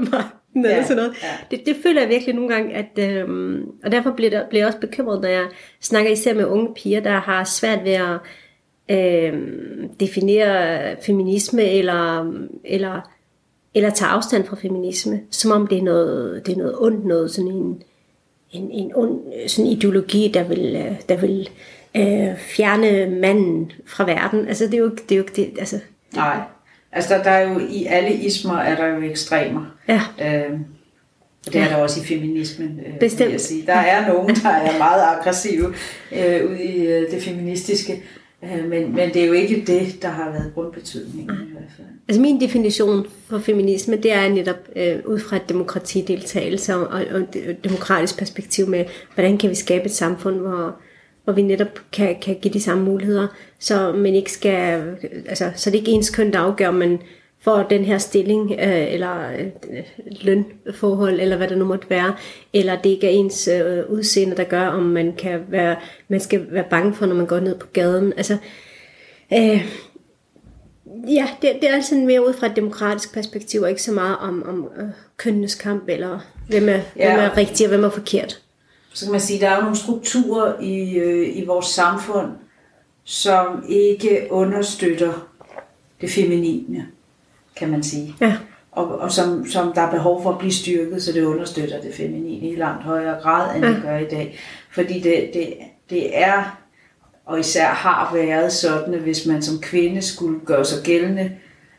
[0.54, 1.14] ja, eller sådan noget.
[1.22, 1.28] Ja.
[1.50, 4.66] Det, det føler jeg virkelig nogle gange, at, øhm, og derfor bliver, der, bliver jeg
[4.66, 5.46] også bekymret, når jeg
[5.80, 8.18] snakker især med unge piger, der har svært ved at
[8.88, 12.32] øhm, definere feminisme, eller,
[12.64, 13.10] eller,
[13.74, 17.30] eller tage afstand fra feminisme, som om det er noget, det er noget ondt, noget
[17.30, 17.82] sådan en,
[18.52, 21.50] en, en ond sådan ideologi, der vil, der vil
[21.96, 24.48] øh, fjerne manden fra verden.
[24.48, 25.78] Altså det er jo, det er jo det, altså,
[26.14, 26.40] Nej,
[26.92, 29.76] Altså, der, der er jo i alle ismer er der jo ekstremer.
[29.88, 30.00] Ja.
[30.22, 30.58] Øh,
[31.46, 33.32] og det er der også i feminismen, øh, Bestemt.
[33.32, 33.66] jeg sige.
[33.66, 35.74] Der er nogen, der er meget aggressive
[36.12, 38.02] øh, ude i øh, det feministiske,
[38.44, 41.42] øh, men, men det er jo ikke det, der har været grundbetydningen mm.
[41.42, 41.86] i hvert fald.
[42.08, 47.04] Altså min definition for feminisme, det er netop øh, ud fra et demokratideltagelse og, og,
[47.12, 48.84] og et demokratisk perspektiv med,
[49.14, 50.76] hvordan kan vi skabe et samfund, hvor,
[51.24, 53.26] hvor vi netop kan, kan give de samme muligheder,
[53.58, 54.82] så man ikke skal,
[55.28, 57.02] altså, så det er ikke ens køn, der afgør, men
[57.40, 59.82] for den her stilling, øh, eller øh,
[60.22, 62.14] lønforhold, eller hvad det nu måtte være,
[62.52, 65.76] eller det ikke er ens øh, udseende, der gør, om man kan være,
[66.08, 68.12] man skal være bange for, når man går ned på gaden.
[68.16, 68.36] Altså,
[69.32, 69.64] øh,
[71.08, 74.16] Ja, det, det er altid mere ud fra et demokratisk perspektiv, og ikke så meget
[74.16, 76.18] om, om øh, kønnenes kamp, eller
[76.48, 76.80] hvem er, ja.
[76.96, 78.40] hvem er rigtig og hvem er forkert.
[78.94, 82.28] Så kan man sige, at der er jo nogle strukturer i, øh, i vores samfund,
[83.04, 85.12] som ikke understøtter
[86.00, 86.86] det feminine,
[87.56, 88.14] kan man sige.
[88.20, 88.36] Ja.
[88.72, 91.94] Og, og som, som der er behov for at blive styrket, så det understøtter det
[91.94, 93.70] feminine i langt højere grad, end ja.
[93.70, 94.38] det gør i dag.
[94.70, 95.54] Fordi det, det,
[95.90, 96.58] det er,
[97.26, 101.32] og især har været sådan, at hvis man som kvinde skulle gøre sig gældende,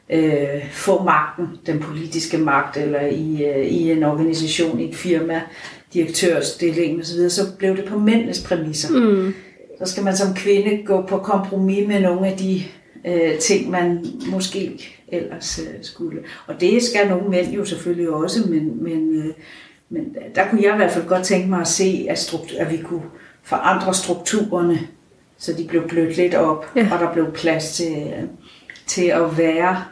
[0.09, 5.41] øh, få magten, den politiske magt, eller i, øh, i en organisation, i et firma,
[5.93, 8.99] direktørstilling osv., så blev det på mændenes præmisser.
[8.99, 9.33] Mm.
[9.79, 12.63] Så skal man som kvinde gå på kompromis med nogle af de
[13.05, 16.19] øh, ting, man måske ellers øh, skulle.
[16.47, 19.33] Og det skal nogle mænd jo selvfølgelig også, men, men, øh,
[19.89, 22.71] men der kunne jeg i hvert fald godt tænke mig at se, at, struktur, at
[22.71, 23.03] vi kunne
[23.43, 24.79] forandre strukturerne,
[25.37, 26.87] så de blev blødt lidt op, ja.
[26.91, 28.13] og der blev plads til,
[28.87, 29.83] til at være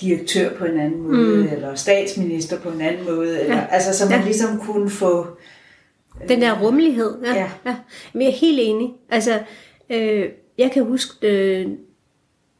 [0.00, 1.52] direktør på en anden måde, mm.
[1.52, 3.66] eller statsminister på en anden måde, eller, ja.
[3.70, 4.24] altså så man ja.
[4.24, 5.26] ligesom kunne få...
[6.22, 7.34] Øh, Den der rummelighed, ja.
[7.34, 7.50] ja.
[7.66, 7.76] ja.
[8.12, 8.90] Men jeg er helt enig.
[9.10, 9.40] Altså,
[9.90, 10.28] øh,
[10.58, 11.66] jeg kan huske, øh,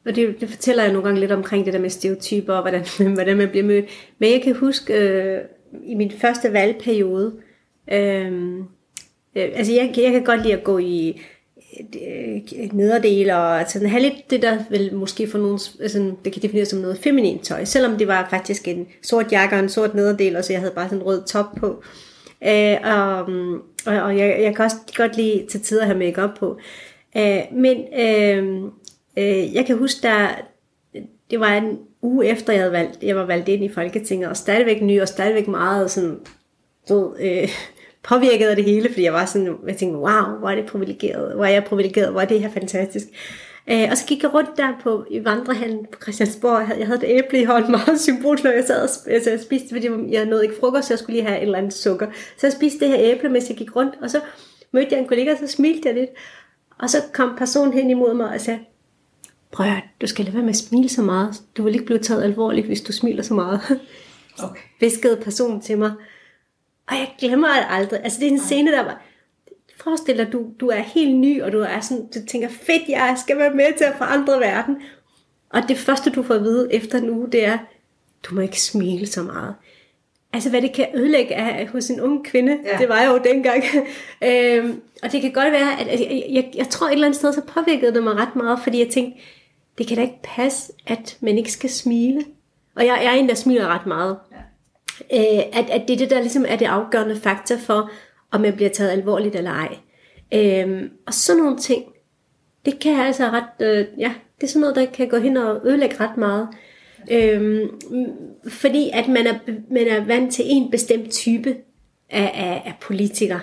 [0.06, 2.84] og det, det fortæller jeg nogle gange lidt omkring det der med stereotyper, og hvordan,
[3.14, 3.84] hvordan man bliver mødt.
[4.18, 5.40] Men jeg kan huske, øh,
[5.84, 7.32] i min første valgperiode,
[7.92, 8.58] øh,
[9.36, 11.20] øh, altså jeg, jeg kan godt lide at gå i
[11.76, 16.42] Øh, nederdel og sådan have lidt det der vil måske for nogen, altså, det kan
[16.42, 19.94] defineres som noget feminint tøj, selvom det var faktisk en sort jakke og en sort
[19.94, 21.82] nederdel, og så jeg havde bare sådan en rød top på.
[22.46, 23.18] Øh, og,
[23.86, 26.58] og, og jeg, jeg kan også godt lide til tider at have make på.
[27.16, 28.62] Øh, men øh,
[29.16, 30.28] øh, jeg kan huske, der,
[31.30, 34.36] det var en uge efter, jeg, havde valgt, jeg var valgt ind i Folketinget, og
[34.36, 36.18] stadigvæk ny, og stadigvæk meget sådan,
[36.88, 37.48] du øh,
[38.02, 41.34] påvirket af det hele, fordi jeg var sådan, jeg tænkte, wow, hvor er det privilegeret,
[41.34, 43.06] hvor er jeg privilegeret, hvor er det her fantastisk.
[43.70, 47.24] Øh, og så gik jeg rundt der på, i vandrehallen på Christiansborg, jeg havde, et
[47.24, 50.44] æble i hånden, meget symbol, når jeg sad og altså, jeg spiste, fordi jeg nåede
[50.44, 52.06] ikke frokost, så jeg skulle lige have et eller andet sukker.
[52.36, 54.20] Så jeg spiste det her æble, mens jeg gik rundt, og så
[54.72, 56.10] mødte jeg en kollega, og så smilte jeg lidt.
[56.78, 58.60] Og så kom personen hen imod mig og sagde,
[59.52, 61.42] prøv at du skal lade være med at smile så meget.
[61.56, 63.60] Du vil ikke blive taget alvorligt, hvis du smiler så meget.
[64.42, 64.62] Okay.
[64.80, 65.92] Viskede personen til mig.
[66.88, 68.00] Og jeg glemmer det aldrig.
[68.04, 69.02] Altså det er en scene, der var...
[69.80, 73.16] Forestil dig, du, du er helt ny, og du er sådan, du tænker, fedt, jeg
[73.22, 74.76] skal være med til at forandre verden.
[75.50, 77.58] Og det første, du får at vide efter en uge, det er,
[78.22, 79.54] du må ikke smile så meget.
[80.32, 82.78] Altså, hvad det kan ødelægge af, hos en ung kvinde, ja.
[82.78, 83.64] det var jeg jo dengang.
[84.28, 87.18] øhm, og det kan godt være, at, at jeg, jeg, jeg tror et eller andet
[87.18, 89.20] sted, så påvirkede det mig ret meget, fordi jeg tænkte,
[89.78, 92.24] det kan da ikke passe, at man ikke skal smile.
[92.76, 94.18] Og jeg, jeg er en, der smiler ret meget.
[94.32, 94.36] Ja.
[95.12, 97.90] Øh, at, at det er det, der ligesom er det afgørende faktor for,
[98.30, 99.76] om man bliver taget alvorligt eller ej.
[100.34, 101.84] Øh, og sådan nogle ting,
[102.64, 105.60] det kan altså ret, øh, ja, det er sådan noget, der kan gå hen og
[105.66, 106.48] ødelægge ret meget.
[107.10, 107.68] Øh,
[108.48, 109.38] fordi at man er,
[109.70, 111.56] man er vant til en bestemt type
[112.10, 113.40] af, af, af politikere.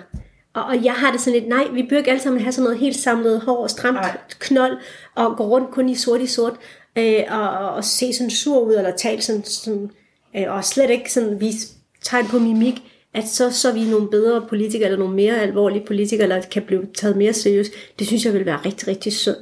[0.53, 2.63] Og, og jeg har det sådan lidt, nej, vi bør ikke alle sammen have sådan
[2.63, 4.77] noget helt samlet hår og stramt knold,
[5.15, 6.53] og gå rundt kun i sort i sort,
[6.95, 9.91] øh, og, og se sådan sur ud, eller tale sådan, sådan
[10.37, 11.67] øh, og slet ikke sådan vise
[12.01, 12.83] tegn på mimik,
[13.13, 16.85] at så, så vi nogle bedre politikere, eller nogle mere alvorlige politikere, eller kan blive
[16.93, 17.71] taget mere seriøst.
[17.99, 19.35] Det synes jeg vil være rigtig, rigtig synd.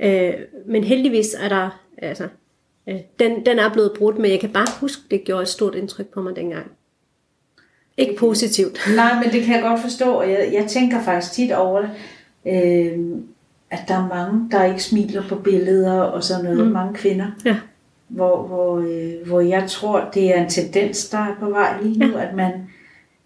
[0.00, 0.34] Øh,
[0.66, 2.28] men heldigvis er der, altså,
[2.88, 5.74] øh, den, den er blevet brudt, men jeg kan bare huske, det gjorde et stort
[5.74, 6.70] indtryk på mig dengang.
[7.96, 8.80] Ikke positivt.
[8.96, 11.90] Nej, men det kan jeg godt forstå, og jeg, jeg tænker faktisk tit over det,
[12.46, 12.98] øh,
[13.70, 16.72] at der er mange, der ikke smiler på billeder og sådan noget, mm.
[16.72, 17.26] mange kvinder.
[17.44, 17.56] Ja.
[18.08, 21.98] Hvor, hvor, øh, hvor jeg tror, det er en tendens, der er på vej lige
[21.98, 22.28] nu, ja.
[22.28, 22.52] at man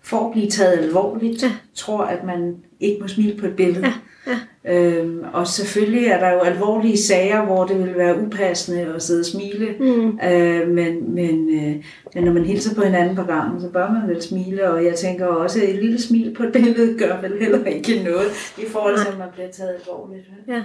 [0.02, 1.50] for at blive taget alvorligt, ja.
[1.74, 3.86] tror, at man ikke må smile på et billede.
[3.86, 3.92] Ja.
[4.26, 4.38] Ja.
[4.64, 9.20] Øhm, og selvfølgelig er der jo alvorlige sager, hvor det vil være upassende at sidde
[9.20, 10.18] og smile, mm.
[10.28, 14.08] øh, men, men, øh, men når man hilser på hinanden på gangen, så bør man
[14.08, 17.38] vel smile, og jeg tænker også, at et lille smil på et billede gør vel
[17.40, 20.30] heller ikke noget, i forhold til, at man bliver taget alvorligt.
[20.48, 20.62] Ja.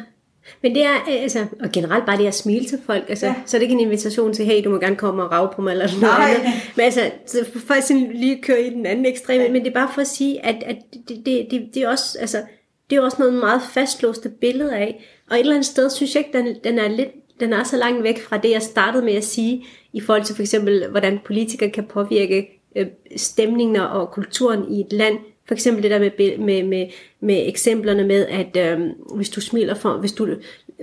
[0.62, 3.36] Men det er, øh, altså, og generelt bare det at smile til folk, altså, ja.
[3.46, 5.62] så er det ikke en invitation til, hey, du må gerne komme og rave på
[5.62, 6.30] mig, eller noget Nej.
[6.30, 6.52] andet.
[6.76, 9.52] Men altså, så faktisk lige køre i den anden ekstreme, ja.
[9.52, 10.78] men det er bare for at sige, at, at
[11.08, 12.42] det, det, det, det er også, altså,
[12.90, 15.04] det er også noget meget fastlåste billede af.
[15.30, 17.78] Og et eller andet sted synes jeg ikke, den, den er lidt den er så
[17.78, 21.20] langt væk fra det, jeg startede med at sige, i forhold til for eksempel, hvordan
[21.26, 25.18] politikere kan påvirke øh, stemningen og kulturen i et land.
[25.48, 26.88] For eksempel det der med, med, med,
[27.20, 30.28] med eksemplerne med, at øh, hvis du smiler for, hvis du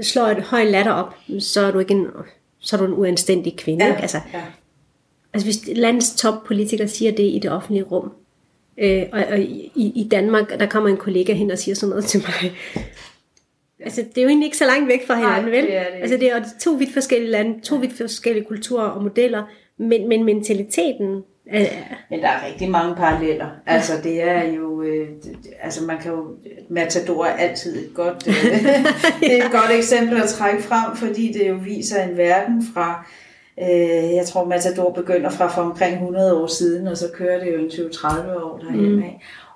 [0.02, 2.06] slår et højt latter op, så er du ikke en,
[2.58, 3.84] så er du en uanstændig kvinde.
[3.84, 4.02] Ja, ikke?
[4.02, 4.42] Altså, ja.
[5.32, 8.12] altså hvis landets toppolitikere siger det i det offentlige rum,
[8.78, 12.04] Øh, og, og i, i Danmark, der kommer en kollega hen og siger sådan noget
[12.04, 12.52] til mig.
[13.80, 15.62] Altså, det er jo egentlig ikke så langt væk fra hinanden, vel?
[15.62, 18.84] det er det altså, det er jo to vidt forskellige lande, to vidt forskellige kulturer
[18.84, 19.44] og modeller,
[19.78, 21.66] men, men mentaliteten er...
[22.10, 23.48] Men der er rigtig mange paralleller.
[23.66, 24.82] Altså, det er jo...
[24.82, 25.08] Øh,
[25.62, 26.26] altså, man kan jo...
[26.68, 28.34] Matador er altid et godt, øh,
[29.20, 33.06] det er et godt eksempel at trække frem, fordi det jo viser en verden fra...
[33.60, 37.52] Øh, jeg tror, Matador begynder fra for omkring 100 år siden, og så kører det
[37.52, 39.02] jo en 20-30 år derhen Mm.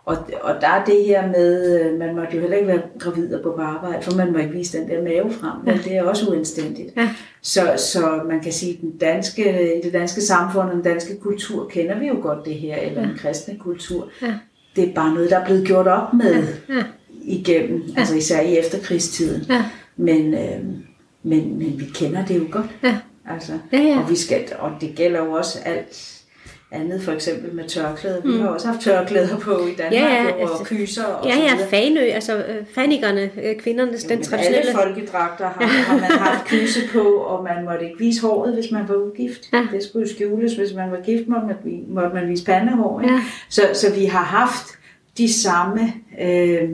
[0.09, 3.35] Og, og der er det her med, øh, man måtte jo heller ikke være gravid
[3.35, 5.97] og gå på arbejde, for man må ikke vise den der mave frem, men det
[5.97, 6.97] er også uanstændigt.
[6.97, 7.09] Ja.
[7.43, 11.17] Så, så man kan sige, at den danske, i det danske samfund og den danske
[11.21, 14.09] kultur kender vi jo godt det her, eller den kristne kultur.
[14.23, 14.35] Ja.
[14.77, 16.83] Det er bare noget, der er blevet gjort op med Ja.
[17.25, 19.43] igennem, altså især i efterkrigstiden.
[19.49, 19.65] Ja.
[19.97, 20.61] Men, øh,
[21.23, 22.67] men, men vi kender det jo godt.
[22.83, 22.97] Ja.
[23.31, 23.99] Altså, Ja, ja.
[24.03, 26.18] Og, vi skal, og det gælder jo også alt
[26.73, 28.21] andet, for eksempel med tørklæder.
[28.23, 29.93] Vi har også haft tørklæder på i Danmark, Mm.
[29.93, 31.67] Ja, ja, jo, og altså- kyser og Ja, ja.
[31.71, 34.69] Fanø, altså øh, fanikerne, øh, kvindernes, den traditionelle...
[34.69, 38.71] alle folkedragter har, har man haft kyse på, og man måtte ikke vise håret, hvis
[38.73, 39.41] man var ugift.
[39.53, 39.67] Ja.
[39.73, 41.57] Det skulle jo skjules, hvis man var gift, måtte man,
[41.89, 43.01] måtte man vise pandehår.
[43.05, 43.21] Ja.
[43.49, 44.67] Så, så vi har haft
[45.19, 45.93] de samme,
[46.23, 46.71] øh,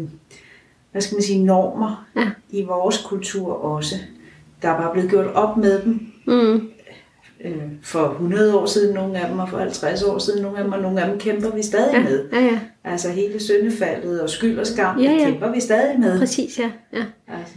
[0.93, 2.31] hvad skal man sige, normer Ja.
[2.51, 3.95] i vores kultur også.
[4.63, 6.69] Der er bare blevet gjort op med dem Mm,
[7.45, 10.65] øh, for 100 år siden, nogle af dem, og for 50 år siden, nogle af
[10.65, 12.25] dem, og nogle af dem kæmper vi stadig ja, med.
[12.33, 15.25] ja, ja, Altså hele syndefaldet og skyld og skam, Ja, ja.
[15.31, 16.19] kæmper vi stadig med.
[16.19, 16.71] præcis, ja.
[16.93, 17.05] ja.
[17.29, 17.55] Altså.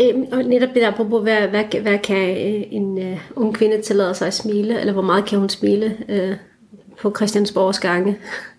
[0.00, 3.82] Øhm, og netop det der, apropos, hvad, hvad, hvad kan øh, en øh, ung kvinde
[3.82, 6.34] tillade sig at smile, eller hvor meget kan hun smile øh,
[7.00, 8.16] på Christiansborgs gange,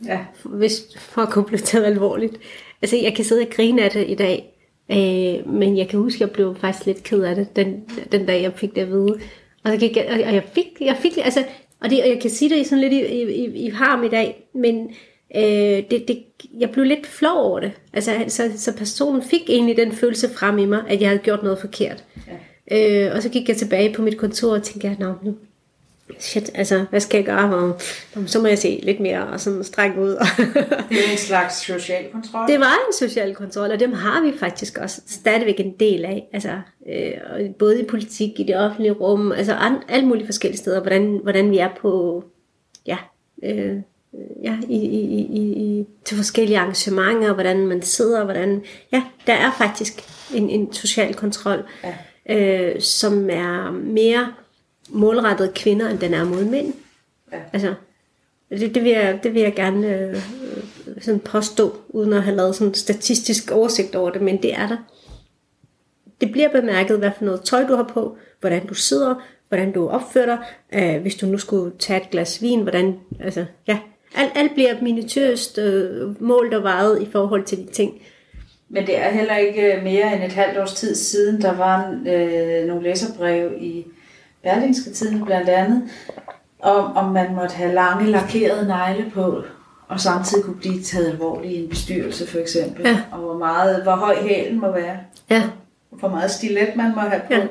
[0.08, 0.20] Ja.
[0.60, 2.34] hvis, for at kunne blive taget alvorligt.
[2.82, 4.56] Altså, jeg kan sidde og grine af det i dag,
[4.92, 8.26] øh, men jeg kan huske, at jeg blev faktisk lidt ked af det, den, den
[8.26, 9.16] dag, jeg fik det at vide.
[9.70, 11.44] Og, jeg, og jeg fik, jeg fik, altså,
[11.82, 14.04] og, det, og jeg kan sige det i sådan lidt i, i, i, i harm
[14.04, 14.92] i dag, men
[15.36, 15.44] øh,
[15.92, 16.24] det, det,
[16.60, 17.72] jeg blev lidt flov over det.
[17.94, 21.44] Altså, så, så personen fik egentlig den følelse frem i mig, at jeg havde gjort
[21.44, 22.04] noget forkert.
[22.28, 23.06] Ja.
[23.08, 25.36] Øh, og så gik jeg tilbage på mit kontor og tænkte, at nu,
[26.20, 27.56] shit, altså, hvad skal jeg gøre?
[27.56, 27.80] Og,
[28.16, 30.10] "Nå, så må jeg se lidt mere og sådan streng ud.
[30.90, 32.48] Det er en slags social kontrol.
[32.48, 36.28] Det var en social kontrol, og dem har vi faktisk også stadigvæk en del af.
[36.34, 36.52] Altså,
[36.90, 41.20] øh, både i politik, i det offentlige rum, altså an, alle mulige forskellige steder, hvordan,
[41.24, 42.24] hvordan vi er på,
[42.86, 42.98] ja,
[43.44, 43.76] øh,
[44.44, 49.52] ja i, i, i, i, til forskellige arrangementer, hvordan man sidder, hvordan, ja, der er
[49.58, 50.04] faktisk
[50.34, 51.64] en, en social kontrol,
[52.30, 52.76] ja.
[52.76, 54.34] øh, som er mere
[54.90, 56.74] målrettet kvinder, end den er mod mænd.
[57.32, 57.38] Ja.
[57.54, 57.74] Altså,
[58.50, 60.10] det, det, vil jeg, det vil jeg gerne øh,
[60.88, 64.54] øh, sådan påstå, uden at have lavet sådan en statistisk oversigt over det, men det
[64.54, 64.78] er der.
[66.22, 69.16] Det bliver bemærket, hvad for noget tøj du har på, hvordan du sidder,
[69.48, 70.38] hvordan du opfører dig,
[70.74, 73.80] øh, hvis du nu skulle tage et glas vin, hvordan, altså, ja,
[74.16, 78.02] alt, alt bliver minutiøst øh, målt og vejet i forhold til de ting.
[78.70, 81.90] Men det er heller ikke øh, mere end et halvt års tid siden, der var
[82.08, 83.86] øh, nogle læserbrev i
[84.44, 85.84] Berlingske Tiden blandt andet,
[86.62, 89.42] om, om man måtte have lange lakerede negle på,
[89.88, 92.98] og samtidig kunne blive taget alvorligt i en bestyrelse for eksempel, Ja.
[93.12, 94.98] og hvor, meget, hvor høj hælen må være,
[95.30, 95.44] Ja,
[95.90, 97.48] hvor meget stilet man må have på, Ja.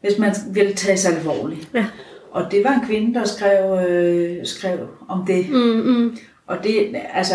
[0.00, 1.68] hvis man ville tage sig alvorligt.
[1.74, 1.86] ja.
[2.30, 4.78] Og det var en kvinde, der skrev, øh, skrev
[5.08, 5.50] om det.
[5.50, 7.34] Mm, mm, Og det, altså,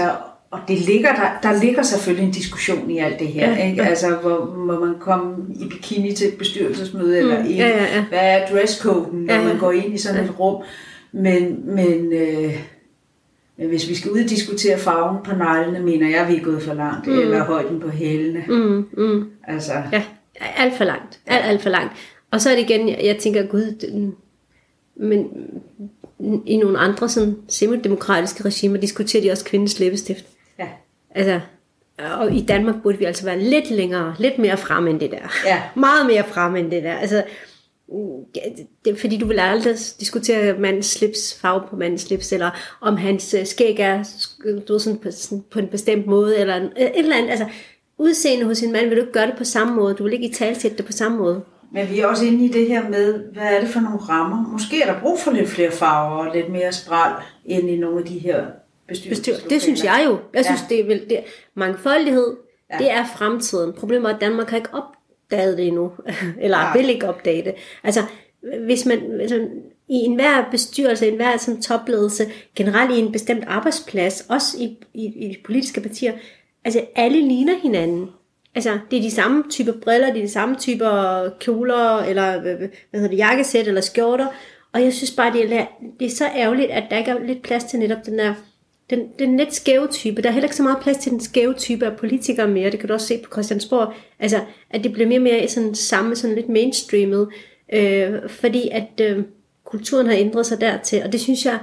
[0.53, 3.49] og det ligger der, der ligger selvfølgelig en diskussion i alt det her.
[3.49, 3.83] Ja, Ja, ikke?
[3.83, 3.89] ja.
[3.89, 7.83] Altså, hvor må man komme i bikini til et bestyrelsesmøde, mm, eller i, ja, ja,
[7.95, 8.05] ja.
[8.09, 9.53] hvad er dresscoden, når Ja, ja, ja.
[9.53, 10.63] man går ind i sådan et rum.
[11.11, 12.53] Men, men, øh,
[13.57, 16.61] men hvis vi skal ud og diskutere farven på neglene, mener jeg, vi er gået
[16.63, 17.19] for langt, mm.
[17.19, 18.43] eller højden på hælene.
[18.47, 19.25] mm, mm.
[19.47, 20.03] Altså, Ja,
[20.57, 21.19] alt for langt.
[21.27, 21.93] Alt, alt for langt.
[22.31, 23.91] Og så er det igen, jeg, tænker, gud,
[24.95, 25.27] men
[26.45, 30.25] i nogle andre sådan semidemokratiske regimer diskuterer de også kvindens læbestift.
[31.16, 31.39] Altså,
[31.97, 35.32] og i Danmark burde vi altså være lidt længere, lidt mere frem end det der.
[35.45, 35.61] Ja.
[35.80, 36.93] Meget mere frem end det der.
[36.93, 37.24] Altså,
[38.86, 43.34] det, fordi du vil aldrig diskutere mandens slips, farve på mandens slips, eller om hans
[43.34, 44.03] øh, skæg er
[44.68, 47.30] du ved, sådan på, sådan på en bestemt måde, eller en, et eller andet.
[47.30, 47.45] Altså,
[47.97, 49.93] udseende hos en mand vil du ikke gøre det på samme måde.
[49.93, 51.41] Du vil ikke i talsætte det på samme måde.
[51.72, 54.51] Men vi er også inde i det her med, hvad er det for nogle rammer?
[54.51, 57.14] Måske er der brug for lidt flere farver og lidt mere spral
[57.45, 58.45] ind i nogle af de her
[58.88, 59.09] Bestyr.
[59.09, 59.49] bestyrelseslokaler.
[59.49, 60.17] Det synes jeg jo.
[60.34, 60.75] Jeg synes, Ja.
[60.75, 61.19] det er vel, det,
[61.55, 62.36] mangfoldighed,
[62.73, 62.77] Ja.
[62.77, 63.73] det er fremtiden.
[63.73, 65.91] Problemet er, at Danmark har ikke opdaget det endnu.
[66.41, 66.77] Eller Nej.
[66.77, 67.53] vil ikke opdage det.
[67.84, 67.99] Altså,
[68.65, 69.49] hvis man, man
[69.89, 72.25] i enhver bestyrelse, i enhver sådan topledelse,
[72.55, 76.13] generelt i en bestemt arbejdsplads, også i, i, i de politiske partier,
[76.65, 78.09] altså alle ligner hinanden.
[78.55, 82.55] Altså, det er de samme typer briller, det er de samme typer kjoler, eller hvad
[82.55, 84.27] hvad hedder det, jakkesæt, eller skjorter.
[84.73, 85.65] Og jeg synes bare, det er,
[85.99, 88.34] det er så ærgerligt, at der ikke er lidt plads til netop den der
[88.89, 90.21] den, den lidt skæve type.
[90.21, 92.71] Der er heller ikke så meget plads til den skæve type af politikere mere.
[92.71, 93.93] Det kan du også se på Christiansborg.
[94.19, 97.29] Altså, at det bliver mere og mere sådan samme, sådan lidt mainstreamet.
[97.73, 99.23] Øh, fordi at øh,
[99.63, 101.03] kulturen har ændret sig dertil.
[101.03, 101.59] Og det synes jeg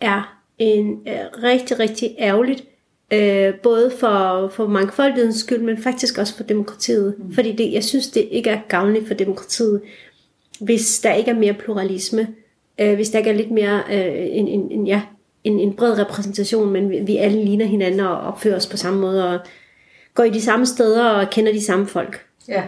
[0.00, 2.64] er en øh, rigtig, rigtig ærgerligt.
[3.12, 7.14] Øh, både for, for mangfoldighedens skyld, men faktisk også for demokratiet.
[7.18, 7.34] Mm.
[7.34, 9.80] Fordi det, jeg synes, det ikke er gavnligt for demokratiet,
[10.60, 12.28] hvis der ikke er mere pluralisme.
[12.80, 15.02] Øh, hvis der ikke er lidt mere øh, en, en, en, ja,
[15.46, 19.00] en, en bred repræsentation, men vi, vi alle ligner hinanden og opfører os på samme
[19.00, 19.40] måde, og
[20.14, 22.26] går i de samme steder og kender de samme folk.
[22.48, 22.62] Ja.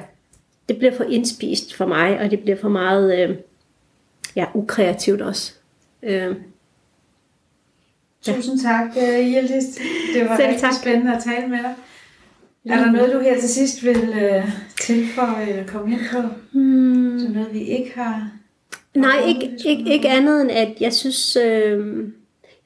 [0.69, 3.37] Det bliver for indspist for mig, og det bliver for meget øh,
[4.37, 5.53] ja, ukreativt også.
[6.03, 6.35] Øh,
[8.23, 9.65] Tusind tak, uh, Hjeldis.
[10.15, 10.73] Det var Selv rigtig tak.
[10.83, 11.75] spændende at tale med dig.
[12.67, 14.51] Er der noget, du her til sidst vil uh,
[14.81, 16.19] tilføje eller komme ind på?
[16.53, 17.19] hmm.
[17.21, 18.31] Så noget, vi ikke har...
[18.95, 22.09] Nej, ikke, ikke, ikke andet end at jeg synes, øh,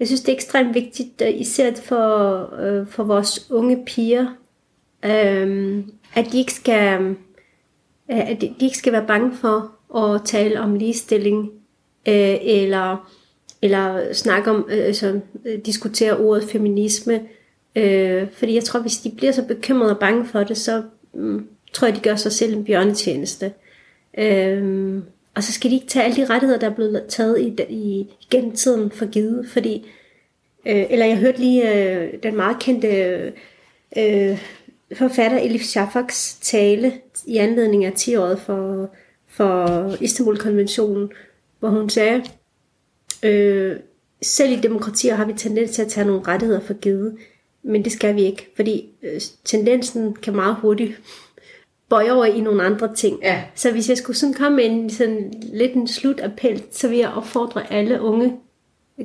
[0.02, 4.26] jeg synes det er ekstremt vigtigt, øh, især for, øh, for vores unge piger,
[5.04, 5.78] øh,
[6.14, 7.00] at de ikke skal,
[8.10, 11.50] øh, at de, ikke skal være bange for at tale om ligestilling
[12.08, 13.12] øh, eller
[13.62, 17.20] eller snakke om, øh, altså, øh, diskutere ordet feminisme.
[17.76, 20.82] Øh, fordi jeg tror, hvis de bliver så bekymrede og bange for det, så
[21.14, 21.40] øh,
[21.72, 23.52] tror jeg, de gør sig selv en bjørnetjeneste.
[24.18, 24.98] Øh,
[25.34, 28.06] og så skal de ikke tage alle de rettigheder, der er blevet taget i, i,
[28.30, 29.48] gennem tiden for givet.
[29.48, 29.90] Fordi,
[30.66, 32.88] øh, eller jeg hørte lige øh, den meget kendte
[33.96, 34.38] øh,
[34.94, 36.92] forfatter Elif Shafaks tale
[37.26, 38.90] i anledning af 10-året for,
[39.28, 39.66] for
[40.00, 41.10] Istanbul-konventionen,
[41.58, 42.24] hvor hun sagde,
[43.22, 43.76] øh,
[44.22, 47.16] selv i demokratier har vi tendens til at tage nogle rettigheder for givet,
[47.62, 50.92] men det skal vi ikke, fordi øh, tendensen kan meget hurtigt
[51.92, 53.18] bøje over i nogle andre ting.
[53.22, 53.42] Ja.
[53.54, 57.10] Så hvis jeg skulle sådan komme med en sådan lidt en slutappel, så vil jeg
[57.10, 58.36] opfordre alle unge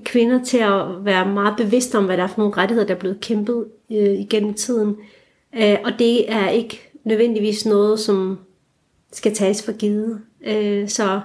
[0.06, 3.00] kvinder til at være meget bevidste om, hvad der er for nogle rettigheder, der er
[3.00, 4.96] blevet kæmpet øh, igennem tiden.
[5.56, 8.40] Øh, og det er ikke nødvendigvis noget, som
[9.12, 10.22] skal tages for givet.
[10.46, 11.22] Øh, så,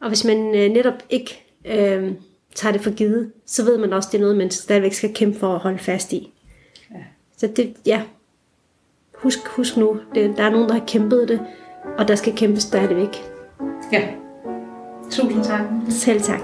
[0.00, 2.12] og hvis man øh, netop ikke øh,
[2.54, 5.38] tager det for givet, så ved man også, det er noget, man stadigvæk skal kæmpe
[5.38, 6.32] for at holde fast i.
[6.90, 7.00] Ja.
[7.36, 8.02] Så det, ja,
[9.22, 11.40] husk, husk nu, det, der er nogen, der har kæmpet det,
[11.98, 13.16] og der skal kæmpes stadigvæk.
[13.92, 14.08] Ja.
[15.10, 15.64] Tusind tak.
[15.88, 16.40] Selv tak.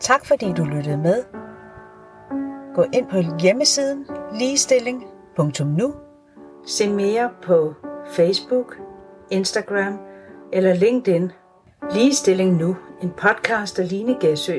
[0.00, 1.24] Tak fordi du lyttede med.
[2.74, 4.06] Gå ind på hjemmesiden
[4.38, 5.94] ligestilling.nu.
[6.66, 7.74] Se mere på
[8.10, 8.76] Facebook,
[9.30, 9.98] Instagram
[10.52, 11.32] eller LinkedIn.
[11.94, 14.58] Ligestilling Nu, en podcast af Line Gæsø